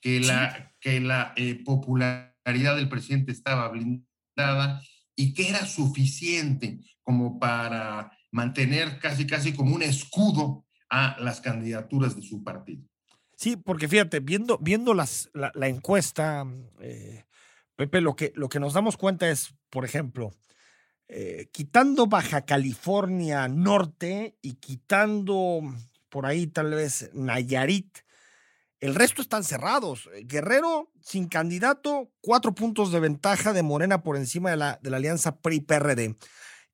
Que 0.00 0.20
la, 0.20 0.72
que 0.80 1.00
la 1.00 1.32
eh, 1.36 1.62
popularidad 1.64 2.76
del 2.76 2.88
presidente 2.88 3.32
estaba 3.32 3.68
blindada 3.68 4.82
y 5.16 5.32
que 5.32 5.48
era 5.48 5.64
suficiente 5.64 6.80
como 7.02 7.38
para 7.38 8.12
mantener 8.30 8.98
casi, 8.98 9.26
casi 9.26 9.52
como 9.52 9.74
un 9.74 9.82
escudo 9.82 10.66
a 10.90 11.16
las 11.20 11.40
candidaturas 11.40 12.16
de 12.16 12.22
su 12.22 12.42
partido. 12.42 12.82
Sí, 13.36 13.56
porque 13.56 13.88
fíjate, 13.88 14.20
viendo, 14.20 14.58
viendo 14.58 14.94
las, 14.94 15.30
la, 15.32 15.68
encuesta, 15.68 16.46
eh, 16.80 17.24
Pepe, 17.76 18.00
lo 18.00 18.14
que, 18.14 18.32
lo 18.34 18.48
que 18.48 18.60
nos 18.60 18.74
damos 18.74 18.96
cuenta 18.96 19.28
es, 19.28 19.54
por 19.70 19.84
ejemplo, 19.84 20.32
eh, 21.08 21.48
quitando 21.52 22.06
Baja 22.06 22.44
California 22.44 23.48
Norte 23.48 24.38
y 24.40 24.54
quitando 24.54 25.60
por 26.08 26.26
ahí 26.26 26.46
tal 26.46 26.70
vez 26.70 27.10
Nayarit, 27.12 27.98
el 28.80 28.94
resto 28.94 29.22
están 29.22 29.44
cerrados. 29.44 30.08
Guerrero 30.24 30.92
sin 31.00 31.28
candidato, 31.28 32.10
cuatro 32.20 32.54
puntos 32.54 32.92
de 32.92 33.00
ventaja 33.00 33.52
de 33.52 33.62
Morena 33.62 34.02
por 34.02 34.16
encima 34.16 34.50
de 34.50 34.56
la, 34.56 34.78
de 34.82 34.90
la 34.90 34.98
alianza 34.98 35.40
PRI-PRD. 35.40 36.16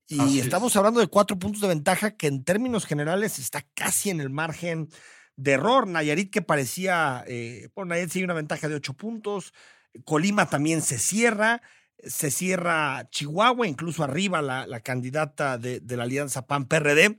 Y 0.09 0.41
estamos 0.41 0.75
hablando 0.75 0.99
de 0.99 1.07
cuatro 1.07 1.39
puntos 1.39 1.61
de 1.61 1.69
ventaja 1.69 2.17
que 2.17 2.27
en 2.27 2.43
términos 2.43 2.85
generales 2.85 3.39
está 3.39 3.65
casi 3.75 4.11
en 4.11 4.21
el 4.21 4.29
margen 4.29 4.89
de 5.37 5.53
error. 5.53 5.87
Nayarit 5.87 6.33
que 6.33 6.43
parecía, 6.43 7.23
eh, 7.29 7.69
bueno, 7.77 7.91
Nayarit 7.91 8.11
sigue 8.11 8.25
una 8.25 8.35
ventaja 8.35 8.69
de 8.69 8.75
ocho 8.75 8.95
puntos. 8.95 9.53
Colima 10.05 10.49
también 10.49 10.83
se 10.83 10.99
cierra, 10.99 11.63
se 12.03 12.31
cierra 12.31 13.09
Chihuahua, 13.11 13.67
incluso 13.67 14.05
arriba 14.05 14.43
la, 14.43 14.81
candidata 14.81 15.59
de, 15.59 15.83
la 15.87 16.05
alianza 16.05 16.47
PAN-PRD. 16.47 17.19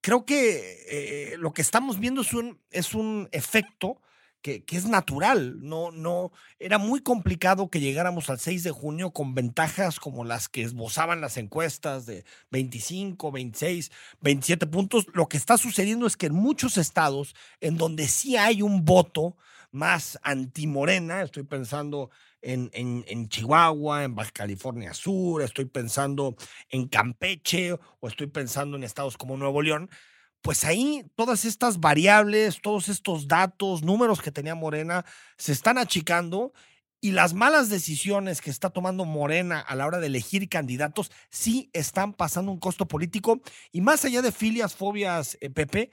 Creo 0.00 0.24
que 0.24 0.84
eh, 0.88 1.36
lo 1.38 1.52
que 1.52 1.62
estamos 1.62 1.98
viendo 1.98 2.22
es 2.22 2.32
un, 2.32 2.60
es 2.70 2.94
un 2.94 3.28
efecto 3.32 4.00
que, 4.42 4.64
es 4.68 4.86
natural. 4.86 5.58
No, 5.60 5.90
no, 5.92 6.32
era 6.58 6.78
muy 6.78 7.00
complicado 7.00 7.70
que 7.70 7.80
llegáramos 7.80 8.28
al 8.28 8.40
6 8.40 8.64
de 8.64 8.70
junio 8.70 9.12
con 9.12 9.34
ventajas 9.34 10.00
como 10.00 10.24
las 10.24 10.48
que 10.48 10.62
esbozaban 10.62 11.20
las 11.20 11.36
encuestas 11.36 12.04
de 12.06 12.24
25, 12.50 13.30
26, 13.30 13.90
27 14.20 14.66
puntos. 14.66 15.06
Lo 15.14 15.28
que 15.28 15.36
está 15.36 15.56
sucediendo 15.56 16.06
es 16.06 16.16
que 16.16 16.26
en 16.26 16.34
muchos 16.34 16.76
estados 16.76 17.34
en 17.60 17.76
donde 17.78 18.08
sí 18.08 18.36
hay 18.36 18.62
un 18.62 18.84
voto 18.84 19.36
más 19.72 20.18
antimorena, 20.22 21.22
estoy 21.22 21.42
pensando 21.42 22.10
en, 22.42 22.70
en, 22.72 23.28
Chihuahua, 23.28 24.04
en 24.04 24.14
Baja 24.14 24.30
California 24.30 24.94
Sur, 24.94 25.42
estoy 25.42 25.64
pensando 25.64 26.36
en 26.68 26.88
Campeche 26.88 27.72
o 27.72 28.08
estoy 28.08 28.26
pensando 28.26 28.76
en 28.76 28.84
estados 28.84 29.16
como 29.16 29.36
Nuevo 29.36 29.62
León, 29.62 29.90
pues 30.42 30.64
ahí 30.64 31.04
todas 31.14 31.44
estas 31.44 31.80
variables, 31.80 32.60
todos 32.60 32.88
estos 32.88 33.28
datos, 33.28 33.82
números 33.82 34.20
que 34.20 34.32
tenía 34.32 34.54
Morena, 34.54 35.04
se 35.38 35.52
están 35.52 35.78
achicando 35.78 36.52
y 37.00 37.12
las 37.12 37.34
malas 37.34 37.68
decisiones 37.68 38.40
que 38.40 38.50
está 38.50 38.70
tomando 38.70 39.04
Morena 39.04 39.58
a 39.58 39.74
la 39.74 39.86
hora 39.86 39.98
de 39.98 40.06
elegir 40.06 40.48
candidatos 40.48 41.10
sí 41.30 41.68
están 41.72 42.12
pasando 42.12 42.52
un 42.52 42.60
costo 42.60 42.86
político. 42.86 43.40
Y 43.72 43.80
más 43.80 44.04
allá 44.04 44.22
de 44.22 44.30
filias, 44.30 44.76
fobias, 44.76 45.36
eh, 45.40 45.50
Pepe, 45.50 45.90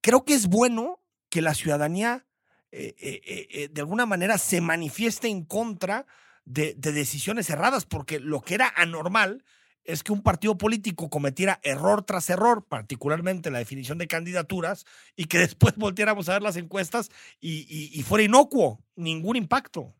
creo 0.00 0.24
que 0.24 0.34
es 0.34 0.46
bueno 0.46 1.02
que 1.30 1.42
la 1.42 1.54
ciudadanía 1.54 2.26
eh, 2.74 2.94
eh, 2.98 3.48
eh, 3.50 3.68
de 3.70 3.80
alguna 3.82 4.06
manera 4.06 4.38
se 4.38 4.62
manifieste 4.62 5.28
en 5.28 5.44
contra 5.44 6.06
de, 6.46 6.72
decisiones 6.74 7.50
erradas, 7.50 7.84
porque 7.84 8.18
lo 8.18 8.40
que 8.40 8.54
era 8.54 8.72
anormal 8.74 9.44
es 9.84 10.02
que 10.02 10.12
un 10.12 10.22
partido 10.22 10.56
político 10.56 11.10
cometiera 11.10 11.60
error 11.64 12.02
tras 12.02 12.30
error, 12.30 12.64
particularmente 12.66 13.50
la 13.50 13.58
definición 13.58 13.98
de 13.98 14.06
candidaturas, 14.06 14.86
y 15.16 15.26
que 15.26 15.38
después 15.46 15.76
volteáramos 15.76 16.30
a 16.30 16.32
ver 16.32 16.42
las 16.42 16.56
encuestas 16.56 17.10
y, 17.40 18.02
fuera 18.04 18.24
inocuo, 18.24 18.82
ningún 18.96 19.36
impacto. 19.36 19.94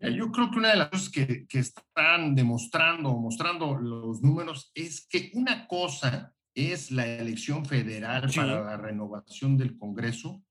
Yo 0.00 0.32
creo 0.32 0.50
que 0.50 0.58
una 0.58 0.70
de 0.70 0.76
las 0.76 0.88
cosas 0.88 1.10
que, 1.10 1.46
están 1.52 2.34
demostrando, 2.34 3.16
mostrando 3.16 3.76
los 3.76 4.22
números, 4.22 4.72
es 4.74 5.06
que 5.06 5.30
una 5.34 5.68
cosa 5.68 6.34
es 6.52 6.90
la 6.90 7.06
elección 7.06 7.64
federal 7.64 8.28
para 8.34 8.64
la 8.64 8.76
renovación 8.76 9.56
del 9.56 9.78
Congreso 9.78 10.42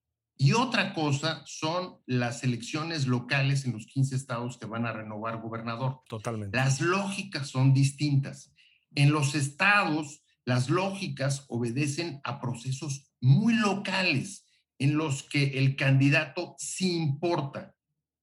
y 0.42 0.54
otra 0.54 0.94
cosa 0.94 1.44
son 1.46 1.98
las 2.06 2.46
elecciones 2.46 3.08
locales 3.08 3.66
en 3.66 3.74
los 3.74 3.86
15 3.86 4.16
estados 4.16 4.58
que 4.58 4.68
van 4.68 4.86
a 4.86 4.94
renovar 4.94 5.42
gobernador. 5.42 6.00
Totalmente. 6.08 6.56
Las 6.56 6.80
lógicas 6.80 7.50
son 7.50 7.74
distintas. 7.74 8.54
En 8.96 9.12
los 9.12 9.36
estados, 9.36 10.24
las 10.46 10.70
lógicas 10.70 11.44
obedecen 11.50 12.22
a 12.24 12.40
procesos 12.40 13.12
muy 13.20 13.54
locales 13.54 14.46
en 14.78 14.96
los 14.96 15.24
que 15.24 15.60
el 15.60 15.76
candidato 15.76 16.56
sí 16.58 16.96
importa. 16.96 17.76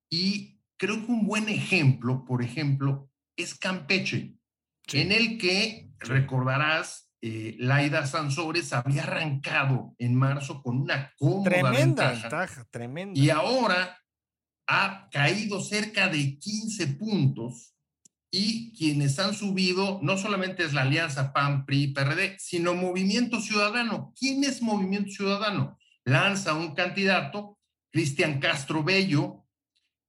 Y 0.09 0.63
creo 0.79 1.05
que 1.05 1.13
un 1.13 1.27
buen 1.27 1.51
ejemplo, 1.51 2.25
por 2.25 2.43
ejemplo, 2.43 3.11
es 3.37 3.55
Campeche, 3.55 4.39
en 4.91 5.13
el 5.13 5.37
que 5.37 5.91
recordarás 5.99 7.06
eh, 7.23 7.57
Laida 7.59 8.07
Sansores 8.07 8.73
había 8.73 9.03
arrancado 9.03 9.95
en 9.99 10.15
marzo 10.15 10.63
con 10.63 10.81
una 10.81 11.13
cómoda 11.19 11.51
tremenda 11.51 12.13
ventaja, 12.13 12.65
tremenda. 12.71 13.19
Y 13.19 13.31
ahora 13.31 13.99
ha 14.67 15.09
caído 15.11 15.61
cerca 15.61 16.09
de 16.09 16.39
15 16.39 16.87
puntos 16.89 17.75
y 18.31 18.75
quienes 18.77 19.19
han 19.19 19.33
subido 19.33 19.99
no 20.03 20.19
solamente 20.19 20.65
es 20.65 20.75
la 20.75 20.83
alianza 20.83 21.33
PAN, 21.33 21.65
PRI, 21.65 21.89
PRD, 21.89 22.37
sino 22.39 22.75
Movimiento 22.75 23.41
Ciudadano. 23.41 24.13
¿Quién 24.19 24.45
es 24.45 24.61
Movimiento 24.61 25.11
Ciudadano? 25.11 25.79
Lanza 26.05 26.55
un 26.55 26.75
candidato, 26.75 27.59
Cristian 27.91 28.41
Castro 28.41 28.85
Bello, 28.85 29.47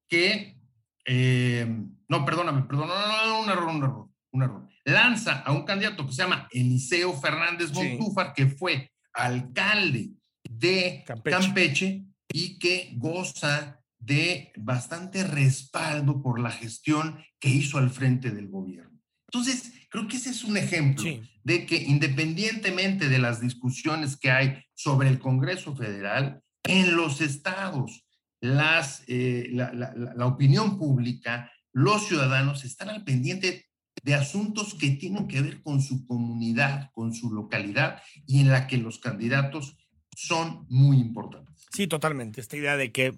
que, 0.10 0.60
eh, 1.06 1.66
no, 2.10 2.26
perdóname, 2.26 2.64
perdóname, 2.64 3.44
un 3.44 3.50
error, 3.50 3.68
un 3.70 3.84
error, 3.84 4.10
un 4.32 4.44
error 4.44 4.66
lanza 4.88 5.41
a 5.41 5.51
un 5.51 5.63
candidato 5.63 6.06
que 6.06 6.13
se 6.13 6.22
llama 6.22 6.48
Eliseo 6.50 7.13
Fernández 7.20 7.74
Montúfar, 7.74 8.34
que 8.34 8.48
fue 8.48 8.89
alcalde 9.13 10.12
de 10.50 11.03
Campeche. 11.06 12.06
y 12.32 12.58
que 12.58 12.94
goza 12.96 13.82
de 14.00 14.53
bastante 14.56 15.25
respaldo 15.25 16.22
por 16.22 16.39
la 16.39 16.51
gestión 16.51 17.20
que 17.39 17.50
hizo 17.50 17.77
al 17.77 17.89
frente 17.89 18.32
del 18.32 18.48
gobierno. 18.48 18.98
Entonces, 19.29 19.74
creo 19.89 20.08
que 20.08 20.17
ese 20.17 20.29
es 20.29 20.46
un 20.46 20.56
ejemplo 20.56 21.03
de 21.44 21.65
que 21.65 21.75
independientemente 21.75 23.10
de 23.10 23.20
las 23.20 23.41
discusiones 23.41 24.15
que 24.15 24.32
hay 24.32 24.63
sobre 24.74 25.10
el 25.10 25.20
Congreso 25.20 25.75
Federal, 25.75 26.41
en 26.63 26.96
los 26.96 27.20
estados, 27.20 28.06
las, 28.41 29.03
eh, 29.08 29.50
la, 29.51 29.74
la 29.74 30.25
opinión 30.25 30.77
pública, 30.77 31.51
los 31.74 32.08
ciudadanos 32.08 32.63
están 32.63 32.89
al 32.89 33.03
pendiente 33.03 33.67
de 34.08 34.16
asuntos 34.16 34.74
que 34.74 34.92
tienen 34.92 35.28
que 35.28 35.42
ver 35.42 35.62
con 35.62 35.82
su 35.82 36.08
comunidad, 36.08 36.92
con 36.94 37.14
su 37.14 37.30
localidad 37.30 38.02
y 38.26 38.40
en 38.40 38.50
la 38.50 38.66
que 38.66 38.78
los 38.78 39.00
candidatos 39.00 39.76
son 40.16 40.66
muy 40.70 40.96
importantes. 40.96 41.68
Sí, 41.74 41.88
totalmente. 41.88 42.40
Esta 42.40 42.56
idea 42.56 42.78
de 42.78 42.94
que 42.94 43.14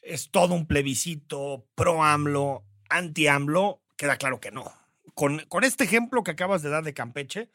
es 0.00 0.30
todo 0.30 0.54
un 0.54 0.66
plebiscito 0.66 1.66
pro 1.74 2.04
AMLO, 2.04 2.64
anti 2.88 3.26
AMLO, 3.26 3.82
queda 3.96 4.18
claro 4.18 4.38
que 4.38 4.52
no. 4.52 4.72
Con, 5.14 5.40
con 5.48 5.64
este 5.64 5.82
ejemplo 5.82 6.22
que 6.22 6.30
acabas 6.30 6.62
de 6.62 6.70
dar 6.70 6.84
de 6.84 6.94
Campeche, 6.94 7.50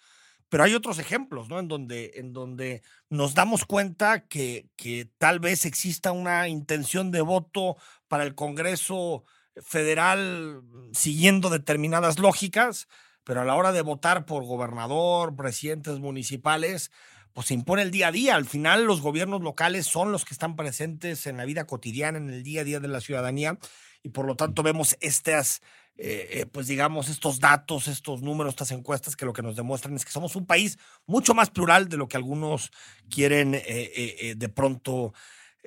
pero 0.50 0.66
hay 0.66 0.74
otros 0.74 1.00
ejemplos, 1.00 1.48
¿no? 1.48 1.60
En 1.60 1.70
donde, 1.70 2.12
en 2.16 2.34
donde 2.34 2.84
nos 3.10 3.36
damos 3.36 3.64
cuenta 3.64 4.28
que, 4.28 4.68
que 4.76 5.10
tal 5.18 5.40
vez 5.40 5.66
exista 5.66 6.12
una 6.12 6.50
intención 6.50 7.10
de 7.10 7.22
voto 7.22 7.78
para 8.10 8.26
el 8.26 8.36
Congreso 8.36 9.24
federal 9.62 10.62
siguiendo 10.94 11.50
determinadas 11.50 12.20
lógicas, 12.20 12.88
pero 13.24 13.42
a 13.42 13.46
la 13.46 13.56
hora 13.56 13.72
de 13.72 13.82
votar 13.82 14.26
por 14.26 14.46
gobernador, 14.46 15.36
presidentes 15.36 16.00
municipales, 16.00 16.92
pues 17.34 17.48
se 17.48 17.54
impone 17.54 17.82
el 17.82 17.92
día 17.92 18.08
a 18.08 18.12
día. 18.12 18.36
Al 18.36 18.46
final 18.46 18.86
los 18.86 19.02
gobiernos 19.02 19.42
locales 19.42 19.86
son 19.86 20.12
los 20.12 20.24
que 20.24 20.34
están 20.34 20.56
presentes 20.56 21.28
en 21.28 21.38
la 21.38 21.46
vida 21.46 21.66
cotidiana, 21.66 22.18
en 22.18 22.30
el 22.30 22.44
día 22.44 22.62
a 22.62 22.64
día 22.64 22.80
de 22.80 22.88
la 22.88 23.02
ciudadanía 23.02 23.58
y 24.04 24.10
por 24.10 24.28
lo 24.28 24.36
tanto 24.36 24.62
vemos 24.62 24.96
estas, 25.02 25.64
eh, 25.98 26.28
eh, 26.30 26.46
pues 26.46 26.68
digamos, 26.68 27.10
estos 27.10 27.40
datos, 27.40 27.88
estos 27.88 28.22
números, 28.22 28.54
estas 28.54 28.70
encuestas 28.70 29.16
que 29.16 29.26
lo 29.26 29.34
que 29.34 29.42
nos 29.42 29.56
demuestran 29.56 29.96
es 29.96 30.06
que 30.06 30.12
somos 30.12 30.36
un 30.36 30.46
país 30.46 30.78
mucho 31.08 31.34
más 31.34 31.50
plural 31.50 31.90
de 31.90 31.98
lo 31.98 32.08
que 32.08 32.16
algunos 32.16 32.72
quieren 33.10 33.54
eh, 33.56 34.36
de 34.38 34.50
pronto 34.50 35.14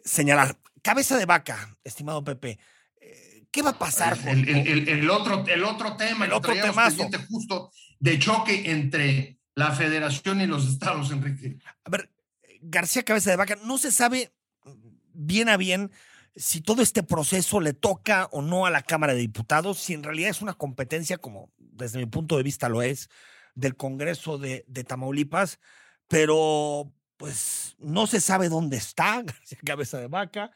señalar. 0.05 0.57
Cabeza 0.83 1.19
de 1.19 1.27
vaca, 1.27 1.77
estimado 1.83 2.23
Pepe. 2.23 2.61
¿Qué 3.59 3.63
va 3.63 3.71
a 3.71 3.79
pasar? 3.79 4.17
El, 4.25 4.49
el, 4.49 4.89
el, 4.89 5.11
otro, 5.11 5.45
el 5.45 5.65
otro 5.65 5.97
tema, 5.97 6.27
el 6.27 6.33
otro 6.33 6.53
tema 6.53 6.89
justo 7.29 7.73
de 7.99 8.17
choque 8.21 8.71
entre 8.71 9.41
la 9.57 9.73
federación 9.73 10.41
y 10.41 10.47
los 10.47 10.69
estados, 10.69 11.11
Enrique. 11.11 11.59
A 11.83 11.91
ver, 11.91 12.09
García 12.61 13.03
Cabeza 13.03 13.31
de 13.31 13.37
Vaca, 13.37 13.59
no 13.65 13.77
se 13.77 13.91
sabe 13.91 14.33
bien 15.13 15.49
a 15.49 15.57
bien 15.57 15.91
si 16.37 16.61
todo 16.61 16.83
este 16.83 17.03
proceso 17.03 17.61
le 17.61 17.73
toca 17.73 18.29
o 18.31 18.43
no 18.43 18.65
a 18.65 18.71
la 18.71 18.83
Cámara 18.83 19.15
de 19.15 19.19
Diputados, 19.23 19.81
si 19.81 19.93
en 19.93 20.05
realidad 20.05 20.31
es 20.31 20.41
una 20.41 20.55
competencia, 20.55 21.19
como 21.19 21.51
desde 21.59 21.99
mi 21.99 22.07
punto 22.07 22.37
de 22.37 22.45
vista 22.45 22.69
lo 22.69 22.81
es, 22.81 23.11
del 23.57 23.75
Congreso 23.75 24.39
de, 24.39 24.63
Tamaulipas, 24.87 25.59
pero 26.07 26.93
pues 27.17 27.75
no 27.81 28.07
se 28.07 28.21
sabe 28.21 28.51
dónde 28.51 28.77
está 28.77 29.21
García 29.25 29.59
Cabeza 29.65 29.99
de 29.99 30.07
Vaca. 30.07 30.53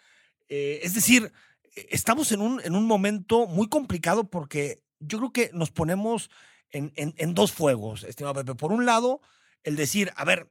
Eh, 0.49 0.79
es 0.85 0.95
decir, 0.95 1.33
estamos 1.75 2.33
en 2.33 2.41
un, 2.41 2.61
en 2.63 2.77
un 2.77 2.87
momento 2.87 3.47
muy 3.47 3.69
complicado 3.69 4.25
porque 4.25 4.83
yo 5.01 5.19
creo 5.19 5.33
que 5.33 5.51
nos 5.53 5.71
ponemos 5.71 6.31
en, 6.71 7.35
dos 7.35 7.53
fuegos, 7.53 8.05
estimado 8.05 8.35
Pepe. 8.35 8.55
Por 8.55 8.73
un 8.73 8.87
lado, 8.87 9.21
el 9.63 9.77
decir, 9.77 10.11
a 10.17 10.25
ver, 10.25 10.51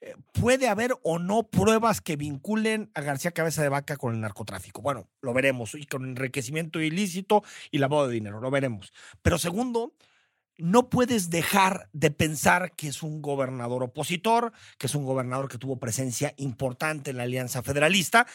eh, 0.00 0.14
¿puede 0.32 0.68
haber 0.68 0.94
o 1.02 1.18
no 1.18 1.48
pruebas 1.48 2.00
que 2.00 2.16
vinculen 2.16 2.90
a 2.94 3.02
García 3.02 3.32
Cabeza 3.32 3.62
de 3.62 3.68
Vaca 3.68 3.96
con 3.96 4.14
el 4.14 4.20
narcotráfico? 4.20 4.80
Bueno, 4.80 5.08
lo 5.20 5.34
veremos, 5.34 5.74
y 5.74 5.84
con 5.84 6.04
enriquecimiento 6.04 6.80
ilícito 6.80 7.42
y 7.70 7.78
lavado 7.78 8.08
de 8.08 8.14
dinero, 8.14 8.40
lo 8.40 8.50
veremos. 8.50 8.92
Pero 9.20 9.38
segundo, 9.38 9.94
no 10.56 10.88
puedes 10.88 11.30
dejar 11.30 11.88
de 11.92 12.10
pensar 12.10 12.72
que 12.76 12.88
es 12.88 13.02
un 13.02 13.20
gobernador 13.20 13.82
opositor, 13.82 14.52
que 14.78 14.86
es 14.86 14.94
un 14.94 15.04
gobernador 15.04 15.48
que 15.48 15.58
tuvo 15.58 15.78
presencia 15.78 16.32
importante 16.36 17.10
en 17.10 17.18
la 17.18 17.24
Alianza 17.24 17.62
Federalista 17.62 18.26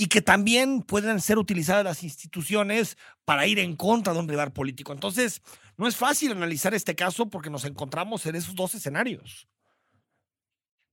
y 0.00 0.06
que 0.06 0.22
también 0.22 0.82
pueden 0.82 1.20
ser 1.20 1.38
utilizadas 1.38 1.84
las 1.84 2.04
instituciones 2.04 2.96
para 3.24 3.48
ir 3.48 3.58
en 3.58 3.74
contra 3.74 4.14
de 4.14 4.20
un 4.20 4.28
rival 4.28 4.52
político. 4.52 4.92
Entonces, 4.92 5.42
no 5.76 5.88
es 5.88 5.96
fácil 5.96 6.30
analizar 6.30 6.72
este 6.72 6.94
caso 6.94 7.28
porque 7.28 7.50
nos 7.50 7.64
encontramos 7.64 8.24
en 8.24 8.36
esos 8.36 8.54
dos 8.54 8.76
escenarios. 8.76 9.48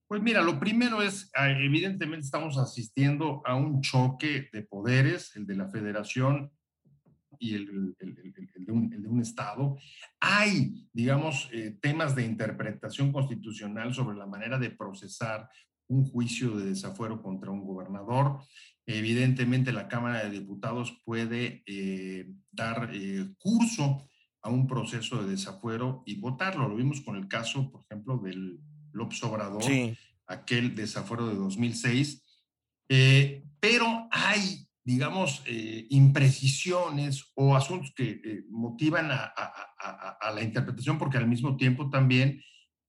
Pues 0.07 0.23
mira, 0.23 0.41
lo 0.41 0.59
primero 0.59 1.03
es, 1.03 1.29
ah, 1.35 1.51
evidentemente 1.51 2.25
estamos 2.25 2.57
asistiendo 2.57 3.43
a 3.45 3.55
un 3.55 3.81
choque 3.81 4.49
de 4.51 4.63
poderes, 4.63 5.35
el 5.35 5.45
de 5.45 5.55
la 5.55 5.69
federación 5.69 6.51
y 7.37 7.53
el, 7.53 7.95
de, 7.99 8.71
un, 8.71 9.21
Estado. 9.21 9.77
Hay, 10.19 10.87
digamos, 10.93 11.47
eh, 11.51 11.77
temas 11.79 12.15
de 12.15 12.25
interpretación 12.25 13.11
constitucional 13.11 13.93
sobre 13.93 14.17
la 14.17 14.25
manera 14.25 14.57
de 14.57 14.71
procesar 14.71 15.47
un 15.87 16.05
juicio 16.05 16.57
de 16.57 16.65
desafuero 16.65 17.21
contra 17.21 17.51
un 17.51 17.65
gobernador. 17.65 18.39
Evidentemente, 18.87 19.71
la 19.71 19.87
Cámara 19.87 20.23
de 20.23 20.29
Diputados 20.29 21.01
puede 21.03 21.63
eh, 21.65 22.27
dar 22.51 22.91
eh, 22.93 23.33
curso 23.39 24.07
a 24.43 24.49
un 24.49 24.67
proceso 24.67 25.23
de 25.23 25.31
desafuero 25.31 26.03
y 26.05 26.19
votarlo. 26.19 26.69
Lo 26.69 26.75
vimos 26.75 27.01
con 27.01 27.15
el 27.15 27.27
caso, 27.27 27.71
por 27.71 27.83
ejemplo, 27.89 28.19
del 28.19 28.59
López 28.91 29.23
Obrador, 29.23 29.63
aquel 30.27 30.75
desafuero 30.75 31.27
de 31.27 31.35
2006. 31.35 32.23
Eh, 32.89 33.43
pero 33.59 34.07
hay, 34.11 34.67
digamos, 34.83 35.41
imprecisiones 35.89 37.31
o 37.33 37.55
asuntos 37.55 37.91
que 37.95 38.43
motivan 38.51 39.09
a, 39.09 39.23
a, 39.25 40.31
la 40.31 40.43
interpretación, 40.43 40.99
porque 40.99 41.17
al 41.17 41.27
mismo 41.27 41.57
tiempo 41.57 41.89
también 41.89 42.39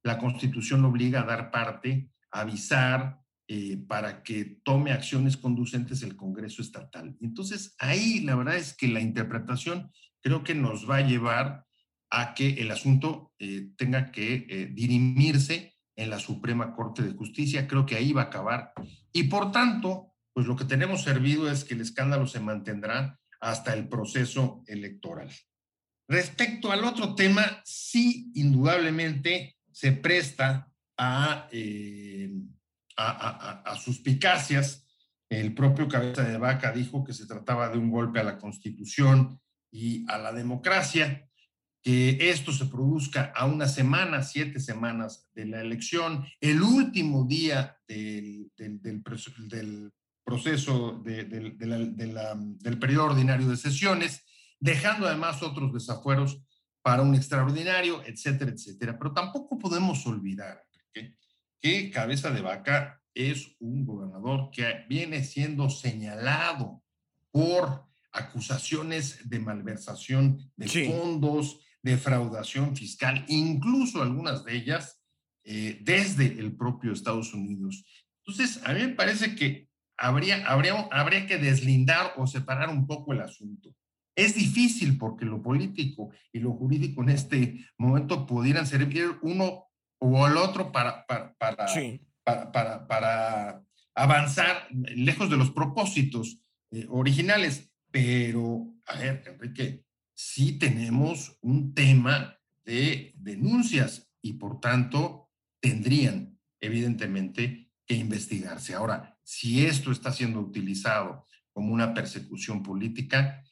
la 0.03 0.19
Constitución 0.19 0.85
obliga 0.85 1.23
a 1.23 1.27
dar 1.27 1.51
parte, 1.51 2.11
a 2.31 2.41
avisar, 2.41 3.19
eh, 3.49 3.79
para 3.87 4.25
que 4.25 4.59
tome 4.65 4.91
acciones 4.91 5.37
conducentes 5.37 6.03
el 6.03 6.17
Congreso 6.17 6.63
Estatal. 6.63 7.17
Entonces, 7.21 7.77
ahí 7.79 8.19
la 8.23 8.35
verdad 8.35 8.57
es 8.57 8.75
que 8.75 8.89
la 8.89 8.99
interpretación 8.99 9.93
creo 10.21 10.43
que 10.43 10.57
nos 10.57 10.91
va 10.91 10.97
a 10.97 11.07
llevar 11.07 11.65
a 12.11 12.35
que 12.35 12.55
el 12.55 12.73
asunto 12.73 13.33
eh, 13.39 13.69
tenga 13.77 14.11
que 14.11 14.47
eh, 14.49 14.69
dirimirse 14.73 15.77
en 15.95 16.11
la 16.11 16.19
Suprema 16.19 16.75
Corte 16.75 17.03
de 17.03 17.13
Justicia. 17.13 17.69
Creo 17.69 17.87
que 17.87 17.95
ahí 17.95 18.13
va 18.13 18.23
a 18.23 18.25
acabar. 18.25 18.73
Y 19.13 19.25
por 19.25 19.53
tanto, 19.53 20.13
pues 20.33 20.49
lo 20.49 20.57
que 20.57 20.65
tenemos 20.65 21.05
servido 21.05 21.49
es 21.49 21.63
que 21.63 21.75
el 21.75 21.83
escándalo 21.83 22.27
se 22.27 22.41
mantendrá 22.41 23.21
hasta 23.41 23.75
el 23.75 23.89
proceso 23.89 24.65
electoral. 24.67 25.31
Respecto 26.09 26.73
al 26.73 26.83
otro 26.83 27.15
tema, 27.15 27.63
sí, 27.65 28.33
indudablemente 28.35 29.57
se 29.71 29.93
presta 29.93 30.69
a 30.99 31.49
a, 32.97 33.77
suspicacias. 33.77 34.85
El 35.29 35.55
propio 35.55 35.89
cabeza 35.89 36.23
de 36.23 36.39
vaca 36.39 36.73
dijo 36.73 37.05
que 37.05 37.13
se 37.13 37.27
trataba 37.27 37.69
de 37.69 37.79
un 37.79 37.91
golpe 37.91 38.21
a 38.21 38.25
la 38.25 38.39
constitución 38.39 39.41
y 39.71 40.05
a 40.11 40.19
la 40.19 40.33
democracia, 40.33 41.29
que 41.83 42.31
esto 42.31 42.53
se 42.53 42.67
produzca 42.67 43.33
a 43.35 43.47
una 43.47 43.69
semana, 43.69 44.23
siete 44.23 44.61
semanas 44.61 45.29
de 45.35 45.47
la 45.47 45.61
elección, 45.61 46.25
el 46.41 46.63
último 46.63 47.27
día 47.27 47.77
del, 47.87 48.51
del, 48.57 49.03
proceso 50.25 51.03
del 51.05 52.79
periodo 52.81 53.05
ordinario 53.05 53.49
de 53.49 53.57
sesiones, 53.57 54.25
dejando 54.59 55.07
además 55.07 55.43
otros 55.43 55.73
desafueros 55.73 56.43
para 56.83 57.03
un 57.03 57.15
extraordinario, 57.17 58.03
etcétera, 58.05 58.53
etcétera. 58.53 58.97
Pero 58.97 59.13
tampoco 59.13 59.59
podemos 59.59 60.07
olvidar 60.07 60.65
que 60.93 61.17
que 61.61 61.91
Cabeza 61.91 62.31
de 62.31 62.41
Vaca 62.41 63.03
es 63.15 63.57
un 63.61 63.87
gobernador 63.87 64.51
que 64.51 64.85
viene 64.89 65.25
siendo 65.25 65.71
señalado 65.71 66.83
por 67.31 67.87
acusaciones 68.13 69.29
de 69.29 69.39
malversación 69.39 70.51
de 70.57 70.69
fondos, 70.87 71.61
defraudación 71.83 72.77
fiscal, 72.77 73.25
incluso 73.29 74.03
algunas 74.03 74.45
de 74.45 74.57
ellas 74.57 75.01
eh, 75.45 75.79
desde 75.83 76.27
el 76.27 76.57
propio 76.57 76.93
Estados 76.93 77.33
Unidos. 77.33 77.85
Entonces, 78.25 78.61
a 78.65 78.73
mí 78.73 78.81
me 78.81 78.95
parece 78.95 79.37
que 79.37 79.69
habría, 79.97 80.45
habría, 80.47 80.75
habría 80.91 81.27
que 81.27 81.39
deslindar 81.39 82.13
o 82.17 82.27
separar 82.27 82.69
un 82.71 82.87
poco 82.87 83.13
el 83.13 83.21
asunto. 83.21 83.75
Es 84.17 84.35
difícil 84.35 84.97
porque 84.99 85.27
lo 85.27 85.43
político 85.43 86.11
y 86.33 86.41
lo 86.41 86.53
jurídico 86.53 87.03
en 87.03 87.11
este 87.11 87.67
momento 87.77 88.27
pudieran 88.27 88.67
servir 88.67 89.19
uno 89.23 89.66
o 89.99 90.27
el 90.27 90.37
otro 90.37 90.73
para, 90.73 91.07
para, 91.07 91.37
para, 91.37 92.87
para, 92.87 93.63
avanzar 93.95 94.69
lejos 94.71 95.31
de 95.31 95.37
los 95.37 95.51
propósitos 95.51 96.39
eh, 96.71 96.87
originales. 96.91 97.73
Pero, 97.91 98.75
a 98.87 98.99
ver, 98.99 99.23
Enrique, 99.27 99.85
sí 100.15 100.59
tenemos 100.59 101.39
un 101.41 101.73
tema 101.73 102.39
de 102.65 103.15
denuncias 103.17 104.11
y 104.21 104.35
por 104.35 104.61
tanto 104.61 105.31
tendrían 105.61 106.39
evidentemente 106.61 107.71
que 107.87 107.95
investigarse. 107.95 108.75
Ahora, 108.75 109.19
si 109.23 109.65
esto 109.65 109.93
está 109.93 110.13
siendo 110.13 110.41
utilizado 110.41 111.25
como 111.53 111.73
una 111.73 111.95
persecución 111.95 112.63
política, 112.63 113.43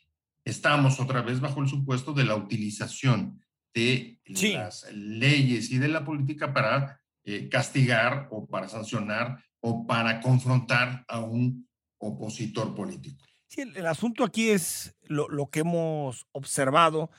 estamos 0.44 1.00
otra 1.00 1.22
vez 1.22 1.40
bajo 1.40 1.62
el 1.62 1.68
supuesto 1.68 2.12
de 2.12 2.24
la 2.24 2.36
utilización 2.36 3.40
de 3.74 4.20
las 4.26 4.90
leyes 4.92 5.70
y 5.70 5.78
de 5.78 5.88
la 5.88 6.04
política 6.04 6.54
para 6.54 7.00
eh, 7.24 7.48
castigar 7.48 8.28
o 8.30 8.46
para 8.46 8.68
sancionar 8.68 9.42
o 9.60 9.86
para 9.86 10.20
confrontar 10.20 11.04
a 11.08 11.20
un 11.20 11.68
opositor 11.98 12.74
político. 12.74 13.24
Sí, 13.48 13.62
el, 13.62 13.86
asunto 13.86 14.24
aquí 14.24 14.50
es 14.50 14.96
lo, 15.02 15.28
lo, 15.28 15.48
que 15.48 15.60
hemos 15.60 16.26
observado 16.32 17.10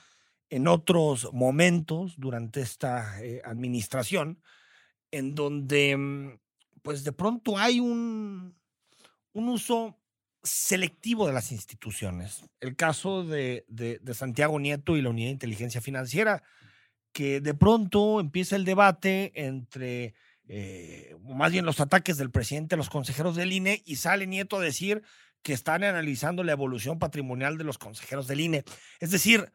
en 0.48 0.68
otros 0.68 1.32
momentos 1.32 2.14
durante 2.18 2.60
esta 2.60 3.22
eh, 3.22 3.42
administración, 3.44 4.40
en 5.10 5.34
donde 5.34 5.96
mm, 5.96 6.38
pues 6.82 7.04
de 7.04 7.12
pronto 7.12 7.58
hay 7.58 7.80
un, 7.80 8.56
un 9.32 9.48
uso 9.48 9.98
selectivo 10.46 11.26
de 11.26 11.32
las 11.32 11.52
instituciones. 11.52 12.44
El 12.60 12.76
caso 12.76 13.24
de, 13.24 13.64
de, 13.68 14.14
Santiago 14.14 14.58
Nieto 14.58 14.96
y 14.96 15.02
la 15.02 15.10
Unidad 15.10 15.28
de 15.28 15.32
Inteligencia 15.32 15.80
Financiera, 15.80 16.42
que 17.12 17.40
de 17.40 17.54
pronto 17.54 18.20
empieza 18.20 18.56
el 18.56 18.64
debate 18.64 19.32
entre, 19.34 20.14
eh, 20.48 21.16
más 21.22 21.52
bien 21.52 21.66
los 21.66 21.80
ataques 21.80 22.16
del 22.16 22.30
presidente 22.30 22.74
a 22.74 22.78
los 22.78 22.90
consejeros 22.90 23.36
del 23.36 23.52
INE 23.52 23.82
y 23.84 23.96
sale 23.96 24.26
Nieto 24.26 24.56
a 24.56 24.60
decir 24.60 25.02
que 25.42 25.52
están 25.52 25.84
analizando 25.84 26.42
la 26.44 26.52
evolución 26.52 26.98
patrimonial 26.98 27.58
de 27.58 27.64
los 27.64 27.78
consejeros 27.78 28.26
del 28.26 28.40
INE. 28.40 28.64
Es 29.00 29.10
decir, 29.10 29.52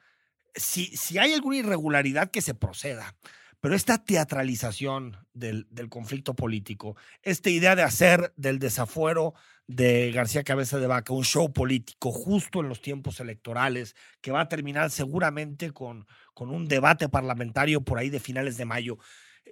si, 0.56 0.96
si 0.98 1.18
hay 1.18 1.34
alguna 1.34 1.58
irregularidad 1.58 2.32
que 2.32 2.42
se 2.42 2.54
proceda, 2.54 3.16
pero 3.60 3.76
esta 3.76 4.04
teatralización 4.04 5.18
del, 5.34 5.68
del, 5.70 5.88
conflicto 5.90 6.34
político, 6.34 6.96
esta 7.22 7.52
idea 7.52 7.76
de 7.76 7.84
hacer 7.84 8.34
del 8.36 8.58
desafuero 8.58 9.36
de 9.76 10.12
García 10.12 10.44
Cabeza 10.44 10.80
de 10.80 10.88
Vaca 10.88 11.14
un 11.14 11.24
show 11.24 11.52
político 11.52 12.12
justo 12.12 12.60
en 12.60 12.70
los 12.70 12.82
tiempos 12.82 13.20
electorales, 13.20 13.96
que 14.22 14.32
va 14.32 14.42
a 14.42 14.50
terminar 14.50 14.92
seguramente 14.92 15.72
con, 15.72 16.08
con 16.34 16.50
un 16.50 16.68
debate 16.68 17.10
parlamentario 17.10 17.82
por 17.82 17.98
ahí 17.98 18.10
de 18.10 18.20
finales 18.20 18.58
de 18.58 18.66
mayo. 18.66 18.98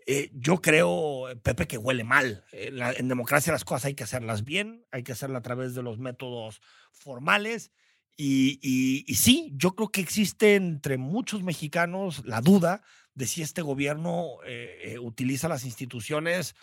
Eh, 0.06 0.30
yo 0.34 0.62
creo, 0.62 1.26
Pepe, 1.44 1.68
que 1.68 1.78
huele 1.78 2.04
mal. 2.04 2.44
En, 2.52 2.82
en 2.82 3.08
democracia 3.08 3.54
las 3.54 3.66
cosas 3.66 3.86
hay 3.86 3.94
que 3.96 4.04
hacerlas 4.04 4.44
bien, 4.44 4.86
hay 4.92 5.04
que 5.04 5.12
hacerlas 5.12 5.40
a 5.40 5.44
través 5.44 5.76
de 5.76 5.84
los 5.84 6.00
métodos 6.00 6.62
formales. 6.92 7.72
Y, 8.22 8.60
y, 8.62 9.16
sí, 9.16 9.50
yo 9.56 9.76
creo 9.76 9.90
que 9.90 10.02
existe 10.02 10.56
entre 10.56 10.98
muchos 10.98 11.42
mexicanos 11.42 12.22
la 12.26 12.42
duda 12.42 12.84
de 13.14 13.26
si 13.26 13.42
este 13.42 13.62
gobierno 13.62 14.44
eh, 14.46 14.78
eh, 14.84 15.00
utiliza 15.00 15.48
las 15.48 15.64
instituciones 15.64 16.54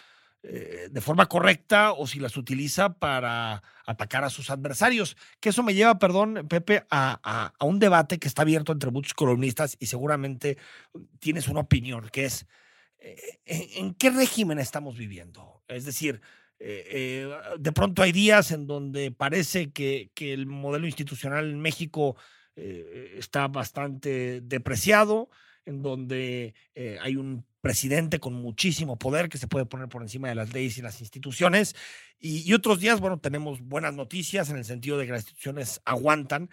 eh, 0.49 0.89
de 0.91 1.01
forma 1.01 1.27
correcta 1.27 1.93
o 1.93 2.07
si 2.07 2.21
las 2.21 2.37
utiliza 2.37 2.95
para 2.99 3.63
atacar 3.85 4.25
a 4.25 4.31
sus 4.31 4.51
adversarios. 4.51 5.17
Que 5.41 5.49
eso 5.49 5.63
me 5.63 5.75
lleva, 5.75 5.99
perdón, 5.99 6.47
Pepe, 6.49 6.87
a, 6.91 7.53
a, 7.59 7.65
un 7.65 7.79
debate 7.79 8.19
que 8.19 8.29
está 8.29 8.43
abierto 8.43 8.73
entre 8.73 8.91
muchos 8.91 9.15
columnistas 9.15 9.77
y 9.81 9.87
seguramente 9.87 10.57
tienes 11.19 11.49
una 11.49 11.61
opinión, 11.61 12.09
que 12.11 12.27
es, 12.27 12.47
¿en, 13.01 13.87
en 13.87 13.95
qué 13.95 14.11
régimen 14.11 14.59
estamos 14.59 14.97
viviendo? 14.97 15.63
Es 15.69 15.85
decir, 15.85 16.21
eh, 16.59 16.85
eh, 16.91 17.31
de 17.59 17.73
pronto 17.73 18.03
hay 18.03 18.13
días 18.13 18.51
en 18.51 18.67
donde 18.67 19.11
parece 19.11 19.73
que, 19.73 20.11
que 20.15 20.33
el 20.33 20.47
modelo 20.47 20.87
institucional 20.87 21.51
en 21.51 21.61
México 21.61 22.17
eh, 22.57 23.15
está 23.19 23.49
bastante 23.49 24.41
depreciado, 24.41 25.29
en 25.67 25.83
donde 25.83 26.55
eh, 26.75 26.99
hay 27.03 27.17
un 27.17 27.45
presidente 27.67 28.21
con 28.21 28.33
muchísimo 28.33 28.97
poder 28.97 29.29
que 29.29 29.39
se 29.39 29.49
puede 29.49 29.67
poner 29.67 29.89
por 29.89 30.01
encima 30.01 30.29
de 30.29 30.37
las 30.37 30.53
leyes 30.53 30.79
y 30.79 30.83
las 30.83 31.01
instituciones. 31.01 31.75
Y, 32.21 32.53
otros 32.53 32.79
días, 32.79 33.01
bueno, 33.01 33.19
tenemos 33.19 33.61
buenas 33.61 33.93
noticias 33.93 34.51
en 34.51 34.57
el 34.57 34.65
sentido 34.65 34.99
de 34.99 35.07
que 35.07 35.11
las 35.11 35.23
instituciones 35.23 35.81
aguantan, 35.85 36.49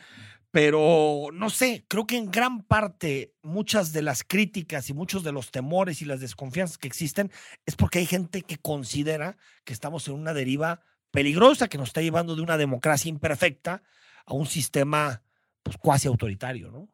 pero 0.50 1.28
no 1.32 1.52
sé, 1.52 1.86
creo 1.88 2.08
que 2.08 2.18
en 2.18 2.32
gran 2.32 2.64
parte 2.64 3.36
muchas 3.44 3.94
de 3.94 4.02
las 4.02 4.24
críticas 4.24 4.90
y 4.90 4.96
muchos 4.96 5.24
de 5.24 5.32
los 5.32 5.52
temores 5.52 6.02
y 6.02 6.06
las 6.06 6.20
desconfianzas 6.20 6.80
que 6.80 6.88
existen 6.88 7.32
es 7.68 7.76
porque 7.76 8.00
hay 8.00 8.08
gente 8.08 8.42
que 8.42 8.58
considera 8.58 9.38
que 9.66 9.74
estamos 9.74 10.08
en 10.08 10.16
una 10.16 10.34
deriva 10.34 10.82
peligrosa 11.12 11.68
que 11.68 11.78
nos 11.78 11.90
está 11.90 12.02
llevando 12.02 12.36
de 12.36 12.42
una 12.42 12.58
democracia 12.58 13.10
imperfecta 13.10 13.84
a 14.26 14.34
un 14.34 14.48
sistema 14.48 15.22
pues 15.62 15.78
cuasi 15.78 16.08
autoritario, 16.08 16.72
¿no? 16.72 16.90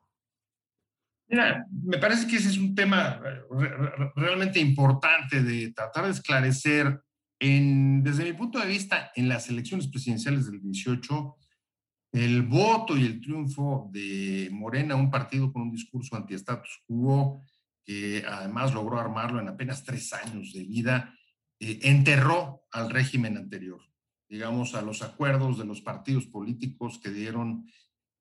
Mira, 1.30 1.68
me 1.72 2.00
parece 2.00 2.26
que 2.28 2.38
ese 2.38 2.50
es 2.50 2.58
un 2.58 2.74
tema 2.74 3.22
realmente 4.16 4.60
importante 4.60 5.44
de 5.44 5.72
tratar 5.72 6.06
de 6.06 6.12
esclarecer. 6.12 7.02
Desde 7.40 8.24
mi 8.24 8.34
punto 8.34 8.60
de 8.60 8.66
vista, 8.66 9.12
en 9.16 9.30
las 9.30 9.48
elecciones 9.48 9.88
presidenciales 9.88 10.50
del 10.50 10.60
18, 10.60 11.38
el 12.14 12.42
voto 12.42 12.98
y 12.98 13.06
el 13.06 13.22
triunfo 13.22 13.90
de 13.94 14.50
Morena, 14.52 14.96
un 14.96 15.12
partido 15.12 15.54
con 15.54 15.62
un 15.62 15.72
discurso 15.72 16.16
anti-status 16.16 16.84
quo, 16.88 17.46
que 17.86 18.24
además 18.28 18.74
logró 18.74 19.00
armarlo 19.00 19.40
en 19.40 19.50
apenas 19.50 19.84
tres 19.84 20.12
años 20.14 20.52
de 20.54 20.64
vida, 20.64 21.16
eh, 21.60 21.80
enterró 21.84 22.64
al 22.72 22.90
régimen 22.90 23.38
anterior, 23.38 23.82
digamos, 24.28 24.74
a 24.74 24.82
los 24.82 25.04
acuerdos 25.04 25.60
de 25.60 25.66
los 25.66 25.82
partidos 25.82 26.26
políticos 26.26 27.00
que 27.00 27.12
dieron 27.12 27.66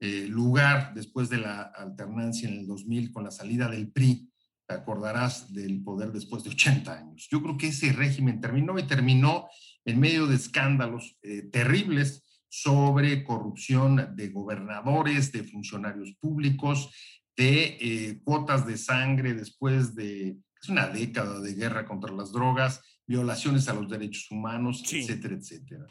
eh, 0.00 0.26
lugar 0.28 0.92
después 0.94 1.28
de 1.28 1.38
la 1.38 1.62
alternancia 1.62 2.48
en 2.48 2.58
el 2.58 2.66
2000 2.66 3.11
con 3.11 3.24
la 3.24 3.30
salida 3.30 3.68
del 3.68 3.90
PRI, 3.90 4.30
te 4.66 4.74
acordarás 4.74 5.52
del 5.52 5.82
poder 5.82 6.12
después 6.12 6.44
de 6.44 6.50
80 6.50 6.98
años. 6.98 7.26
Yo 7.30 7.42
creo 7.42 7.56
que 7.56 7.68
ese 7.68 7.92
régimen 7.92 8.40
terminó 8.40 8.78
y 8.78 8.82
terminó 8.84 9.48
en 9.84 9.98
medio 9.98 10.26
de 10.26 10.37
escándalos 10.37 11.16
eh, 11.22 11.42
terribles 11.50 12.24
sobre 12.50 13.24
corrupción 13.24 14.14
de 14.14 14.28
gobernadores, 14.28 15.32
de 15.32 15.44
funcionarios 15.44 16.14
públicos, 16.20 16.90
de 17.37 17.78
eh, 17.80 18.20
cuotas 18.24 18.66
de 18.66 18.76
sangre 18.76 19.34
después 19.34 19.94
de 19.94 20.37
es 20.61 20.68
una 20.68 20.88
década 20.88 21.40
de 21.40 21.54
guerra 21.54 21.87
contra 21.87 22.12
las 22.12 22.32
drogas, 22.32 22.82
violaciones 23.06 23.68
a 23.68 23.74
los 23.74 23.88
derechos 23.88 24.30
humanos, 24.30 24.82
sí. 24.84 25.00
etcétera, 25.00 25.37
etcétera. 25.37 25.87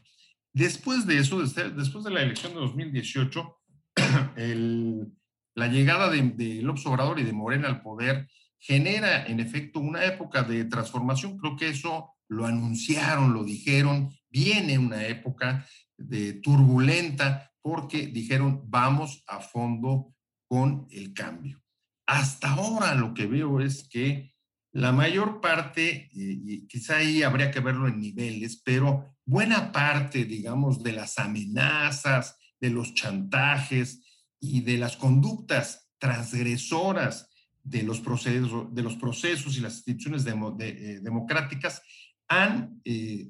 Después 0.54 1.06
de 1.06 1.20
eso, 1.20 1.40
después 1.40 2.04
de 2.04 2.12
la 2.12 2.22
elección 2.22 2.54
de 2.54 2.60
2018, 2.60 3.57
la 5.56 5.68
llegada 5.68 6.10
de, 6.10 6.22
de, 6.22 6.62
López 6.62 6.86
Obrador 6.86 7.20
y 7.20 7.24
de 7.24 7.34
Morena 7.34 7.68
al 7.68 7.82
poder 7.82 8.28
genera 8.60 9.26
en 9.26 9.40
efecto 9.40 9.80
una 9.80 10.06
época 10.06 10.44
de 10.44 10.66
transformación. 10.66 11.38
Creo 11.38 11.56
que 11.56 11.70
eso 11.70 12.14
lo 12.28 12.46
anunciaron, 12.46 13.34
lo 13.34 13.44
dijeron. 13.44 14.10
Viene 14.30 14.78
una 14.78 15.06
época 15.08 15.66
de 15.98 16.34
turbulenta 16.34 17.52
porque 17.62 18.08
dijeron 18.08 18.64
vamos 18.66 19.24
a 19.28 19.40
fondo 19.40 20.14
con 20.48 20.88
el 20.92 21.14
cambio. 21.14 21.62
Hasta 22.08 22.52
ahora 22.52 22.96
lo 22.96 23.14
que 23.14 23.26
veo 23.26 23.60
es 23.60 23.88
que 23.90 24.34
la 24.72 24.92
mayor 24.92 25.42
parte, 25.42 26.10
y 26.14 26.68
quizá 26.68 26.98
ahí 26.98 27.24
habría 27.24 27.52
que 27.52 27.60
verlo 27.60 27.88
en 27.88 28.00
niveles, 28.00 28.62
pero 28.64 29.18
buena 29.26 29.72
parte, 29.72 30.24
digamos, 30.26 30.84
de 30.84 30.94
las 30.94 31.18
amenazas, 31.18 32.37
de 32.60 32.70
los 32.70 32.94
chantajes 32.94 34.04
y 34.40 34.62
de 34.62 34.78
las 34.78 34.98
conductas 34.98 35.90
transgresoras 35.98 37.30
de 37.64 37.84
los 37.84 38.00
procesos, 38.00 38.74
de 38.74 38.84
los 38.84 38.96
procesos 38.96 39.58
y 39.58 39.62
las 39.62 39.76
instituciones 39.76 40.24
de, 40.24 40.32
eh, 40.60 41.00
democráticas 41.02 41.82
han, 42.28 42.82
eh, 42.86 43.30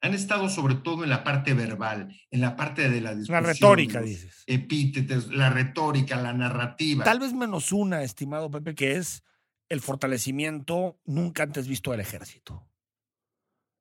han 0.00 0.14
estado 0.14 0.48
sobre 0.48 0.76
todo 0.76 1.04
en 1.04 1.10
la 1.10 1.22
parte 1.22 1.54
verbal, 1.54 2.14
en 2.30 2.40
la 2.40 2.56
parte 2.56 2.88
de 2.88 3.00
la 3.00 3.14
discusión. 3.14 3.42
La 3.42 3.52
retórica, 3.52 4.00
dices. 4.00 4.42
Epítetes, 4.46 5.28
la 5.28 5.50
retórica, 5.50 6.20
la 6.20 6.32
narrativa. 6.32 7.04
Tal 7.04 7.20
vez 7.20 7.32
menos 7.32 7.70
una, 7.72 8.02
estimado 8.02 8.50
Pepe, 8.50 8.74
que 8.74 8.96
es 8.96 9.22
el 9.68 9.80
fortalecimiento 9.80 10.98
nunca 11.04 11.44
antes 11.44 11.68
visto 11.68 11.92
del 11.92 12.00
ejército. 12.00 12.66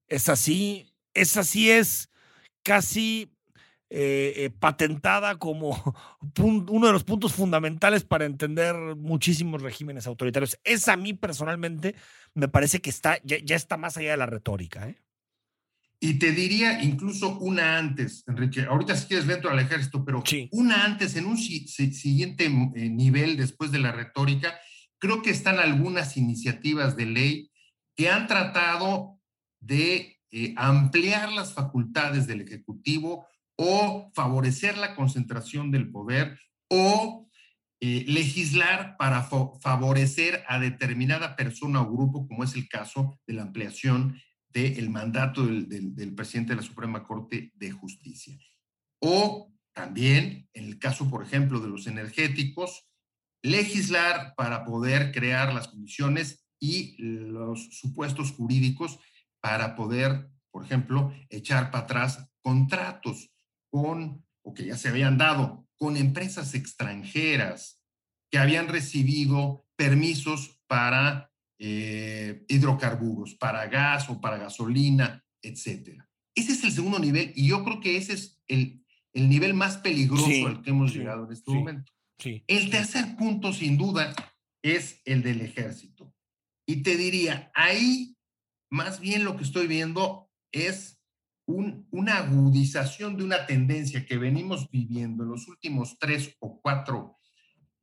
Es 0.08 0.30
así, 0.30 0.94
es 1.14 1.36
así, 1.38 1.72
es 1.72 2.10
casi 2.64 3.32
eh, 3.92 4.34
eh, 4.36 4.50
patentada 4.52 5.38
como 5.38 5.96
uno 6.40 6.88
de 6.88 6.94
los 6.94 7.04
puntos 7.04 7.34
fundamentales 7.34 8.04
para 8.04 8.26
entender 8.26 8.76
muchísimos 8.96 9.62
regímenes 9.62 10.06
autoritarios. 10.06 10.60
Esa 10.64 10.94
a 10.94 10.98
mí 10.98 11.14
personalmente 11.14 11.96
me 12.36 12.48
parece 12.48 12.82
que 12.82 12.92
está, 12.92 13.20
ya, 13.24 13.38
ya 13.44 13.56
está 13.56 13.78
más 13.78 13.98
allá 13.98 14.12
de 14.12 14.18
la 14.18 14.28
retórica. 14.28 14.88
¿eh? 14.88 15.02
Y 16.00 16.20
te 16.20 16.32
diría 16.32 16.84
incluso 16.84 17.40
una 17.40 17.78
antes, 17.78 18.24
Enrique, 18.28 18.62
ahorita 18.62 18.96
si 18.96 19.08
quieres 19.08 19.28
dentro 19.28 19.50
al 19.50 19.60
ejército, 19.60 20.06
pero 20.06 20.24
sí. 20.26 20.50
una 20.52 20.86
antes, 20.86 21.16
en 21.16 21.26
un 21.26 21.38
si, 21.38 21.68
si, 21.68 21.92
siguiente 21.92 22.48
nivel 22.50 23.38
después 23.38 23.72
de 23.72 23.80
la 23.80 23.92
retórica, 23.92 24.58
creo 25.00 25.22
que 25.22 25.32
están 25.32 25.60
algunas 25.60 26.16
iniciativas 26.16 26.96
de 26.96 27.06
ley 27.06 27.52
que 27.96 28.10
han 28.10 28.28
tratado 28.28 29.20
de 29.60 30.20
eh, 30.32 30.54
ampliar 30.58 31.32
las 31.34 31.54
facultades 31.54 32.28
del 32.28 32.42
Ejecutivo 32.42 33.26
o 33.62 34.10
favorecer 34.16 34.78
la 34.78 34.96
concentración 34.96 35.70
del 35.70 35.92
poder 35.92 36.40
o 36.70 37.30
eh, 37.82 38.06
legislar 38.08 38.96
para 38.98 39.24
favorecer 39.24 40.46
a 40.48 40.60
determinada 40.60 41.36
persona 41.36 41.82
o 41.82 41.92
grupo, 41.92 42.26
como 42.26 42.46
es 42.46 42.56
el 42.56 42.70
caso 42.70 43.20
de 43.28 43.34
la 43.34 43.42
ampliación 43.42 44.18
del 44.48 44.90
mandato 44.90 45.46
del, 45.46 45.68
del, 45.68 45.94
del, 45.94 46.16
presidente 46.16 46.52
de 46.52 46.62
la 46.62 46.62
Suprema 46.62 47.04
Corte 47.04 47.52
de 47.54 47.72
Justicia. 47.72 48.38
O 49.02 49.54
también, 49.74 50.48
en 50.54 50.64
el 50.64 50.80
caso, 50.80 51.10
por 51.10 51.22
ejemplo, 51.22 51.60
de 51.60 51.68
los 51.68 51.86
energéticos, 51.86 52.88
legislar 53.44 54.36
para 54.38 54.64
poder 54.64 55.12
crear 55.12 55.54
las 55.54 55.68
condiciones 55.68 56.48
y 56.62 56.96
los 56.98 57.78
supuestos 57.78 58.32
jurídicos 58.32 59.00
para 59.42 59.76
poder, 59.76 60.30
por 60.50 60.64
ejemplo, 60.64 61.14
echar 61.30 61.72
para 61.72 61.84
atrás 61.84 62.26
contratos 62.42 63.34
con, 63.70 64.26
o 64.44 64.54
que 64.54 64.66
ya 64.66 64.78
se 64.78 64.90
habían 64.90 65.18
dado, 65.18 65.68
con 65.78 65.98
empresas 65.98 66.54
extranjeras 66.54 67.82
que 68.32 68.38
habían 68.38 68.68
recibido 68.68 69.66
permisos 69.76 70.60
para 70.68 71.32
eh, 71.58 72.46
hidrocarburos, 72.48 73.36
para 73.36 73.68
gas 73.68 74.10
o 74.10 74.22
para 74.22 74.38
gasolina, 74.38 75.24
etc. 75.42 76.04
Ese 76.36 76.54
es 76.54 76.64
el 76.64 76.72
segundo 76.72 77.00
nivel 77.00 77.34
y 77.36 77.48
yo 77.48 77.64
creo 77.64 77.80
que 77.80 77.98
ese 77.98 78.14
es 78.14 78.42
el, 78.48 78.86
el 79.14 79.30
nivel 79.30 79.54
más 79.54 79.78
peligroso 79.78 80.26
sí, 80.26 80.44
al 80.46 80.62
que 80.62 80.70
hemos 80.70 80.92
sí, 80.92 81.00
llegado 81.00 81.26
en 81.26 81.34
este 81.34 81.52
sí, 81.52 81.58
momento. 81.58 81.92
El 82.48 82.70
tercer 82.70 83.16
punto, 83.16 83.54
sin 83.54 83.78
duda, 83.78 84.14
es 84.62 85.02
el 85.06 85.24
del 85.24 85.42
ejército. 85.42 86.14
Y 86.68 86.84
te 86.84 86.98
diría, 86.98 87.52
ahí 87.56 88.18
más 88.70 89.00
bien 89.00 89.24
lo 89.24 89.38
que 89.38 89.44
estoy 89.44 89.68
viendo 89.68 90.30
es 90.52 90.99
un, 91.50 91.88
una 91.90 92.18
agudización 92.18 93.18
de 93.18 93.24
una 93.24 93.48
tendencia 93.48 94.06
que 94.06 94.18
venimos 94.18 94.70
viviendo 94.70 95.24
en 95.24 95.30
los 95.32 95.48
últimos 95.48 95.98
tres 95.98 96.36
o 96.40 96.62
cuatro 96.62 97.18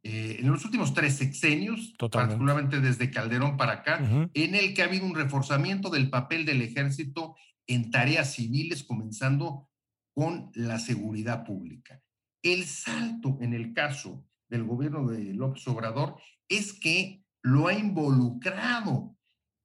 eh, 0.05 0.37
en 0.39 0.53
los 0.53 0.65
últimos 0.65 0.95
tres 0.95 1.15
sexenios, 1.15 1.95
Totalmente. 1.99 2.37
particularmente 2.37 2.81
desde 2.81 3.11
Calderón 3.11 3.57
para 3.57 3.73
acá, 3.73 4.31
en 4.33 4.55
el 4.55 4.73
que 4.73 4.83
ha 4.83 4.85
habido 4.85 5.05
un 5.05 5.17
reforzamiento 5.17 5.91
del 5.91 6.11
papel 6.11 6.45
del 6.45 6.63
ejército 6.63 7.35
en 7.67 7.91
tareas 7.91 8.35
civiles, 8.35 8.85
comenzando 8.85 9.69
con 10.15 10.53
la 10.55 10.79
seguridad 10.79 11.45
pública. 11.45 12.01
El 12.41 12.67
salto 12.67 13.39
en 13.41 13.53
el 13.53 13.73
caso 13.73 14.25
del 14.49 14.63
gobierno 14.63 15.09
de 15.09 15.35
López 15.35 15.67
Obrador 15.67 16.21
es 16.49 16.73
que 16.73 17.25
lo 17.43 17.67
ha 17.67 17.73
involucrado 17.73 19.17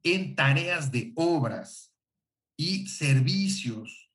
en 0.02 0.34
tareas 0.34 0.92
de 0.92 1.14
obras 1.16 1.90
y 2.62 2.86
servicios 2.88 4.12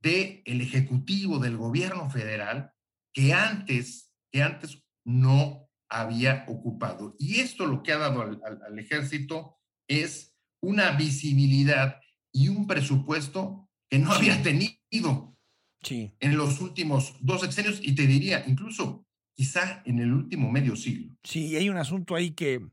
del 0.00 0.42
Ejecutivo, 0.62 1.38
del 1.38 1.58
gobierno 1.58 2.08
federal, 2.08 2.72
que 3.12 3.34
antes, 3.34 4.10
que 4.32 4.42
antes 4.42 4.82
no 5.04 5.68
había 5.90 6.44
ocupado. 6.48 7.14
Y 7.18 7.40
esto 7.40 7.66
lo 7.66 7.82
que 7.82 7.92
ha 7.92 7.98
dado 7.98 8.22
al, 8.22 8.40
al- 8.42 8.62
al 8.66 8.78
ejército 8.78 9.58
es 9.86 10.34
una 10.62 10.92
visibilidad 10.92 12.00
y 12.32 12.48
un 12.48 12.66
presupuesto 12.66 13.68
que 13.90 13.98
no 13.98 14.12
había 14.12 14.42
tenido 14.42 15.36
Sí. 15.82 16.14
en 16.20 16.38
los 16.38 16.62
últimos 16.62 17.14
dos 17.20 17.42
sexenios 17.42 17.78
y 17.82 17.94
te 17.94 18.06
diría, 18.06 18.44
incluso 18.46 19.06
quizá 19.34 19.82
en 19.84 19.98
el 19.98 20.10
último 20.10 20.50
medio 20.50 20.74
siglo. 20.74 21.14
Sí, 21.22 21.48
y 21.48 21.56
hay 21.56 21.68
un 21.68 21.76
asunto 21.76 22.14
ahí 22.14 22.30
que, 22.30 22.66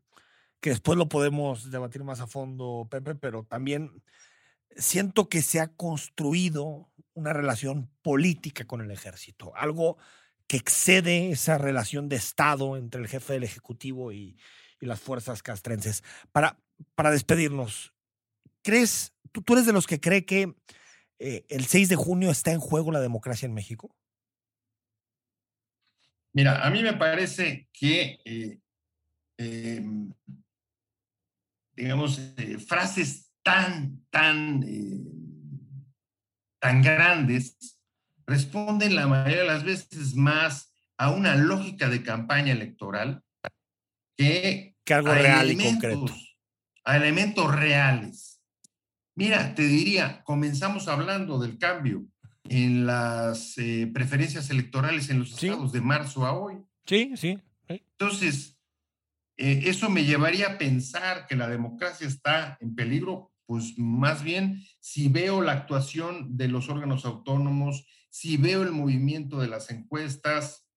que 0.62 0.70
después 0.70 0.98
lo 0.98 1.10
podemos 1.10 1.70
debatir 1.70 2.06
más 2.06 2.22
a 2.22 2.28
fondo, 2.28 2.88
Pepe, 2.90 3.16
pero 3.16 3.44
también 3.44 4.02
siento 4.76 5.30
que 5.30 5.42
se 5.42 5.60
ha 5.60 5.68
construido 5.68 6.92
una 7.14 7.34
relación 7.34 7.90
política 8.02 8.66
con 8.66 8.82
el 8.82 8.92
ejército, 8.92 9.56
algo 9.56 9.98
que 10.48 10.58
excede 10.58 11.32
esa 11.32 11.58
relación 11.58 12.10
de 12.10 12.18
Estado 12.18 12.78
entre 12.78 13.02
el 13.02 13.08
jefe 13.08 13.34
del 13.34 13.44
Ejecutivo 13.44 14.12
y, 14.12 14.38
y 14.80 14.86
las 14.86 15.00
fuerzas 15.00 15.44
castrenses. 15.44 16.04
Para, 16.32 16.60
para 16.96 17.12
despedirnos, 17.12 17.94
¿crees, 18.62 19.14
tú, 19.32 19.42
tú 19.42 19.54
eres 19.54 19.66
de 19.66 19.74
los 19.74 19.88
que 19.88 20.00
cree 20.00 20.26
que 20.26 20.54
eh, 21.20 21.46
el 21.50 21.66
6 21.66 21.90
de 21.90 21.96
junio 21.96 22.32
está 22.32 22.52
en 22.52 22.60
juego 22.60 22.92
la 22.92 23.00
democracia 23.00 23.46
en 23.46 23.54
México? 23.54 23.96
Mira, 26.34 26.66
a 26.66 26.70
mí 26.70 26.82
me 26.82 26.94
parece 26.94 27.68
que, 27.74 28.20
eh, 28.24 28.60
eh, 29.38 29.82
digamos, 31.76 32.20
eh, 32.38 32.58
frases 32.58 33.31
tan, 33.44 34.04
tan, 34.10 34.64
eh, 34.64 35.02
tan 36.60 36.82
grandes 36.82 37.78
responden 38.28 38.96
la 38.96 39.08
mayoría 39.08 39.40
de 39.42 39.48
las 39.48 39.64
veces 39.64 40.16
más 40.16 40.74
a 40.98 41.10
una 41.12 41.36
lógica 41.36 41.90
de 41.90 42.04
campaña 42.04 42.52
electoral 42.54 43.24
que, 44.18 44.76
Que 44.86 44.94
algo 44.94 45.10
a 45.10 45.16
real 45.16 45.48
y 45.48 45.52
elementos- 45.52 45.72
concreto. 45.74 46.06
A 46.84 46.98
elementos 46.98 47.56
reales. 47.56 48.42
Mira, 49.16 49.54
te 49.56 49.64
diría, 49.64 50.24
comenzamos 50.24 50.88
hablando 50.88 51.40
del 51.40 51.58
cambio 51.58 52.06
en 52.50 52.86
las 52.86 53.58
eh, 53.58 53.90
preferencias 53.94 54.50
electorales 54.50 55.10
en 55.10 55.20
los 55.20 55.30
Sí. 55.36 55.48
estados 55.48 55.72
de 55.72 55.82
marzo 55.82 56.26
a 56.26 56.34
hoy. 56.34 56.58
Sí, 56.86 57.12
sí. 57.16 57.40
sí. 57.68 57.84
Entonces, 58.00 58.58
eh, 59.38 59.62
eso 59.66 59.90
me 59.90 60.06
llevaría 60.06 60.48
a 60.54 60.58
pensar 60.58 61.28
que 61.28 61.36
la 61.36 61.48
democracia 61.48 62.08
está 62.08 62.58
en 62.62 62.74
peligro, 62.76 63.31
pues 63.52 63.78
más 63.78 64.24
bien 64.24 64.64
si 64.80 65.10
veo 65.10 65.42
la 65.42 65.52
actuación 65.52 66.38
de 66.38 66.48
los 66.48 66.70
órganos 66.70 67.04
autónomos, 67.04 67.86
si 68.10 68.38
veo 68.38 68.64
el 68.64 68.72
movimiento 68.72 69.42
de 69.42 69.50
las 69.50 69.70
encuestas, 69.72 70.70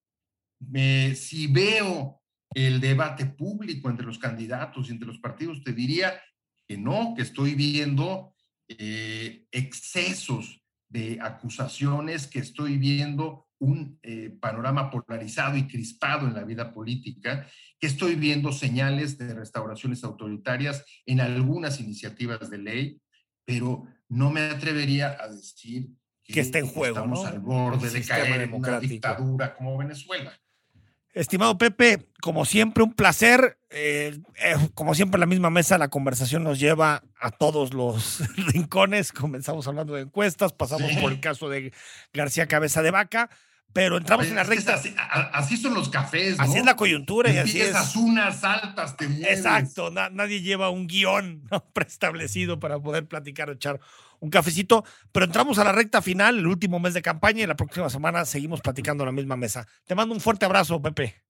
eh, 0.75 1.15
si 1.15 1.47
veo 1.47 2.21
el 2.53 2.81
debate 2.81 3.27
público 3.27 3.89
entre 3.89 4.05
los 4.05 4.19
candidatos 4.19 4.89
y 4.89 4.91
entre 4.91 5.07
los 5.07 5.21
partidos, 5.21 5.63
te 5.63 5.73
diría 5.73 6.21
que 6.67 6.77
no, 6.77 7.15
que 7.15 7.23
estoy 7.23 7.55
viendo 7.55 8.35
eh, 8.67 9.47
excesos 9.53 10.61
de 10.89 11.21
acusaciones, 11.23 12.27
que 12.27 12.41
estoy 12.41 12.77
viendo 12.77 13.44
un 13.59 13.99
eh, 14.03 14.31
panorama 14.41 14.91
polarizado 14.91 15.57
y 15.57 15.67
crispado 15.67 16.27
en 16.27 16.35
la 16.35 16.45
vida 16.45 16.73
política, 16.73 17.49
que 17.79 17.87
estoy 17.87 18.15
viendo 18.15 18.53
señales 18.53 19.19
de 19.19 19.35
restauraciones 19.35 20.05
autoritarias 20.05 20.85
en 21.07 21.21
algunas 21.21 21.81
iniciativas 21.81 22.51
de 22.51 22.59
ley, 22.59 23.01
pero 23.45 23.87
no 24.09 24.31
me 24.31 24.43
atrevería 24.43 25.17
a 25.21 25.29
decir 25.29 25.89
Que 26.25 26.41
está 26.41 26.59
en 26.59 26.67
juego, 26.67 26.97
estamos 26.97 27.23
¿no? 27.23 27.29
al 27.29 27.39
borde 27.41 27.87
El 27.87 27.93
de 27.93 28.05
caer 28.05 28.41
en 28.43 28.55
una 28.55 28.81
dictadura 28.81 29.55
como 29.55 29.77
Venezuela. 29.79 30.33
Estimado 31.15 31.57
Pepe, 31.59 32.09
como 32.21 32.45
siempre, 32.45 32.83
un 32.83 32.93
placer. 32.93 33.57
Eh, 33.71 34.19
eh, 34.45 34.57
como 34.75 34.95
siempre, 34.95 35.17
en 35.17 35.21
la 35.21 35.27
misma 35.27 35.49
mesa, 35.49 35.79
la 35.79 35.89
conversación 35.89 36.43
nos 36.43 36.59
lleva 36.59 37.05
a 37.21 37.31
todos 37.31 37.73
los 37.73 38.21
rincones. 38.53 39.13
Comenzamos 39.13 39.69
hablando 39.69 39.95
de 39.95 40.03
encuestas, 40.03 40.53
pasamos 40.53 40.93
por 40.97 41.13
el 41.13 41.21
caso 41.21 41.49
de 41.49 41.73
García 42.13 42.49
Cabeza 42.49 42.83
de 42.83 42.91
Vaca, 42.91 43.31
pero 43.75 43.99
entramos 43.99 44.27
en 44.29 44.37
la 44.37 44.45
recta. 44.45 44.75
así, 44.75 44.95
así 44.97 45.57
son 45.59 45.75
los 45.75 45.91
cafés, 45.91 46.39
¿no? 46.39 46.45
Así 46.45 46.57
es 46.59 46.65
la 46.65 46.77
coyuntura 46.77 47.31
y 47.31 47.37
así 47.37 47.61
Empiezas 47.61 47.91
es. 47.91 47.97
unas 47.97 48.43
altas, 48.45 48.97
te 48.97 49.07
mueves. 49.09 49.37
Exacto, 49.39 49.91
na- 49.91 50.09
nadie 50.09 50.41
lleva 50.41 50.71
un 50.71 50.87
guion 50.87 51.43
¿no? 51.51 51.63
preestablecido 51.75 52.59
para 52.59 52.79
poder 52.79 53.07
platicar 53.07 53.51
o 53.51 53.53
echar 53.53 53.79
un 54.21 54.31
cafecito, 54.31 54.85
pero 55.13 55.27
entramos 55.27 55.59
a 55.59 55.65
la 55.65 55.73
recta 55.73 56.01
final, 56.01 56.39
el 56.39 56.47
último 56.47 56.79
mes 56.79 56.95
de 56.95 57.03
campaña 57.03 57.43
y 57.43 57.47
la 57.47 57.57
próxima 57.57 57.91
semana 57.91 58.25
seguimos 58.25 58.63
platicando 58.63 59.03
en 59.05 59.09
la 59.09 59.13
misma 59.13 59.37
mesa. 59.37 59.67
Te 59.85 59.95
mando 59.95 60.15
un 60.15 60.21
fuerte 60.23 60.47
abrazo, 60.47 60.81
Pepe. 60.81 61.21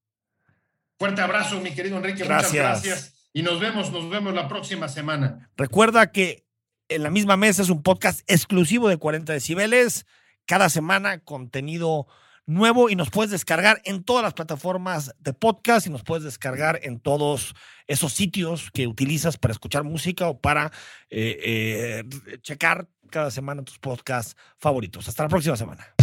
Fuerte 0.99 1.21
abrazo, 1.23 1.61
mi 1.61 1.73
querido 1.73 1.97
Enrique. 1.97 2.23
Gracias. 2.23 2.53
Muchas 2.53 2.85
gracias. 2.85 3.15
Y 3.33 3.43
nos 3.43 3.59
vemos, 3.59 3.91
nos 3.91 4.09
vemos 4.11 4.33
la 4.33 4.47
próxima 4.47 4.89
semana. 4.89 5.51
Recuerda 5.57 6.13
que 6.13 6.47
en 6.89 7.03
la 7.03 7.11
misma 7.11 7.37
mesa 7.37 7.63
es 7.63 7.71
un 7.71 7.83
podcast 7.83 8.21
exclusivo 8.29 8.89
de 8.89 8.97
40 8.97 9.33
decibeles. 9.33 10.07
Cada 10.47 10.69
semana 10.69 11.19
contenido 11.19 12.07
nuevo 12.47 12.91
y 12.91 12.97
nos 12.97 13.11
puedes 13.11 13.31
descargar 13.31 13.81
en 13.85 14.05
todas 14.05 14.23
las 14.23 14.35
plataformas 14.35 15.15
de 15.19 15.33
podcast 15.33 15.87
y 15.87 15.91
nos 15.91 16.03
puedes 16.03 16.25
descargar 16.25 16.81
en 16.83 17.01
todos 17.01 17.55
esos 17.87 18.13
sitios 18.13 18.71
que 18.71 18.87
utilizas 18.87 19.37
para 19.37 19.53
escuchar 19.53 19.85
música 19.85 20.29
o 20.29 20.39
para 20.41 20.73
eh, 21.11 22.05
eh, 22.11 22.39
checar 22.43 22.89
cada 23.11 23.31
semana 23.31 23.63
tus 23.63 23.79
podcasts 23.79 24.37
favoritos. 24.59 25.09
Hasta 25.09 25.23
la 25.23 25.29
próxima 25.29 25.57
semana. 25.57 25.94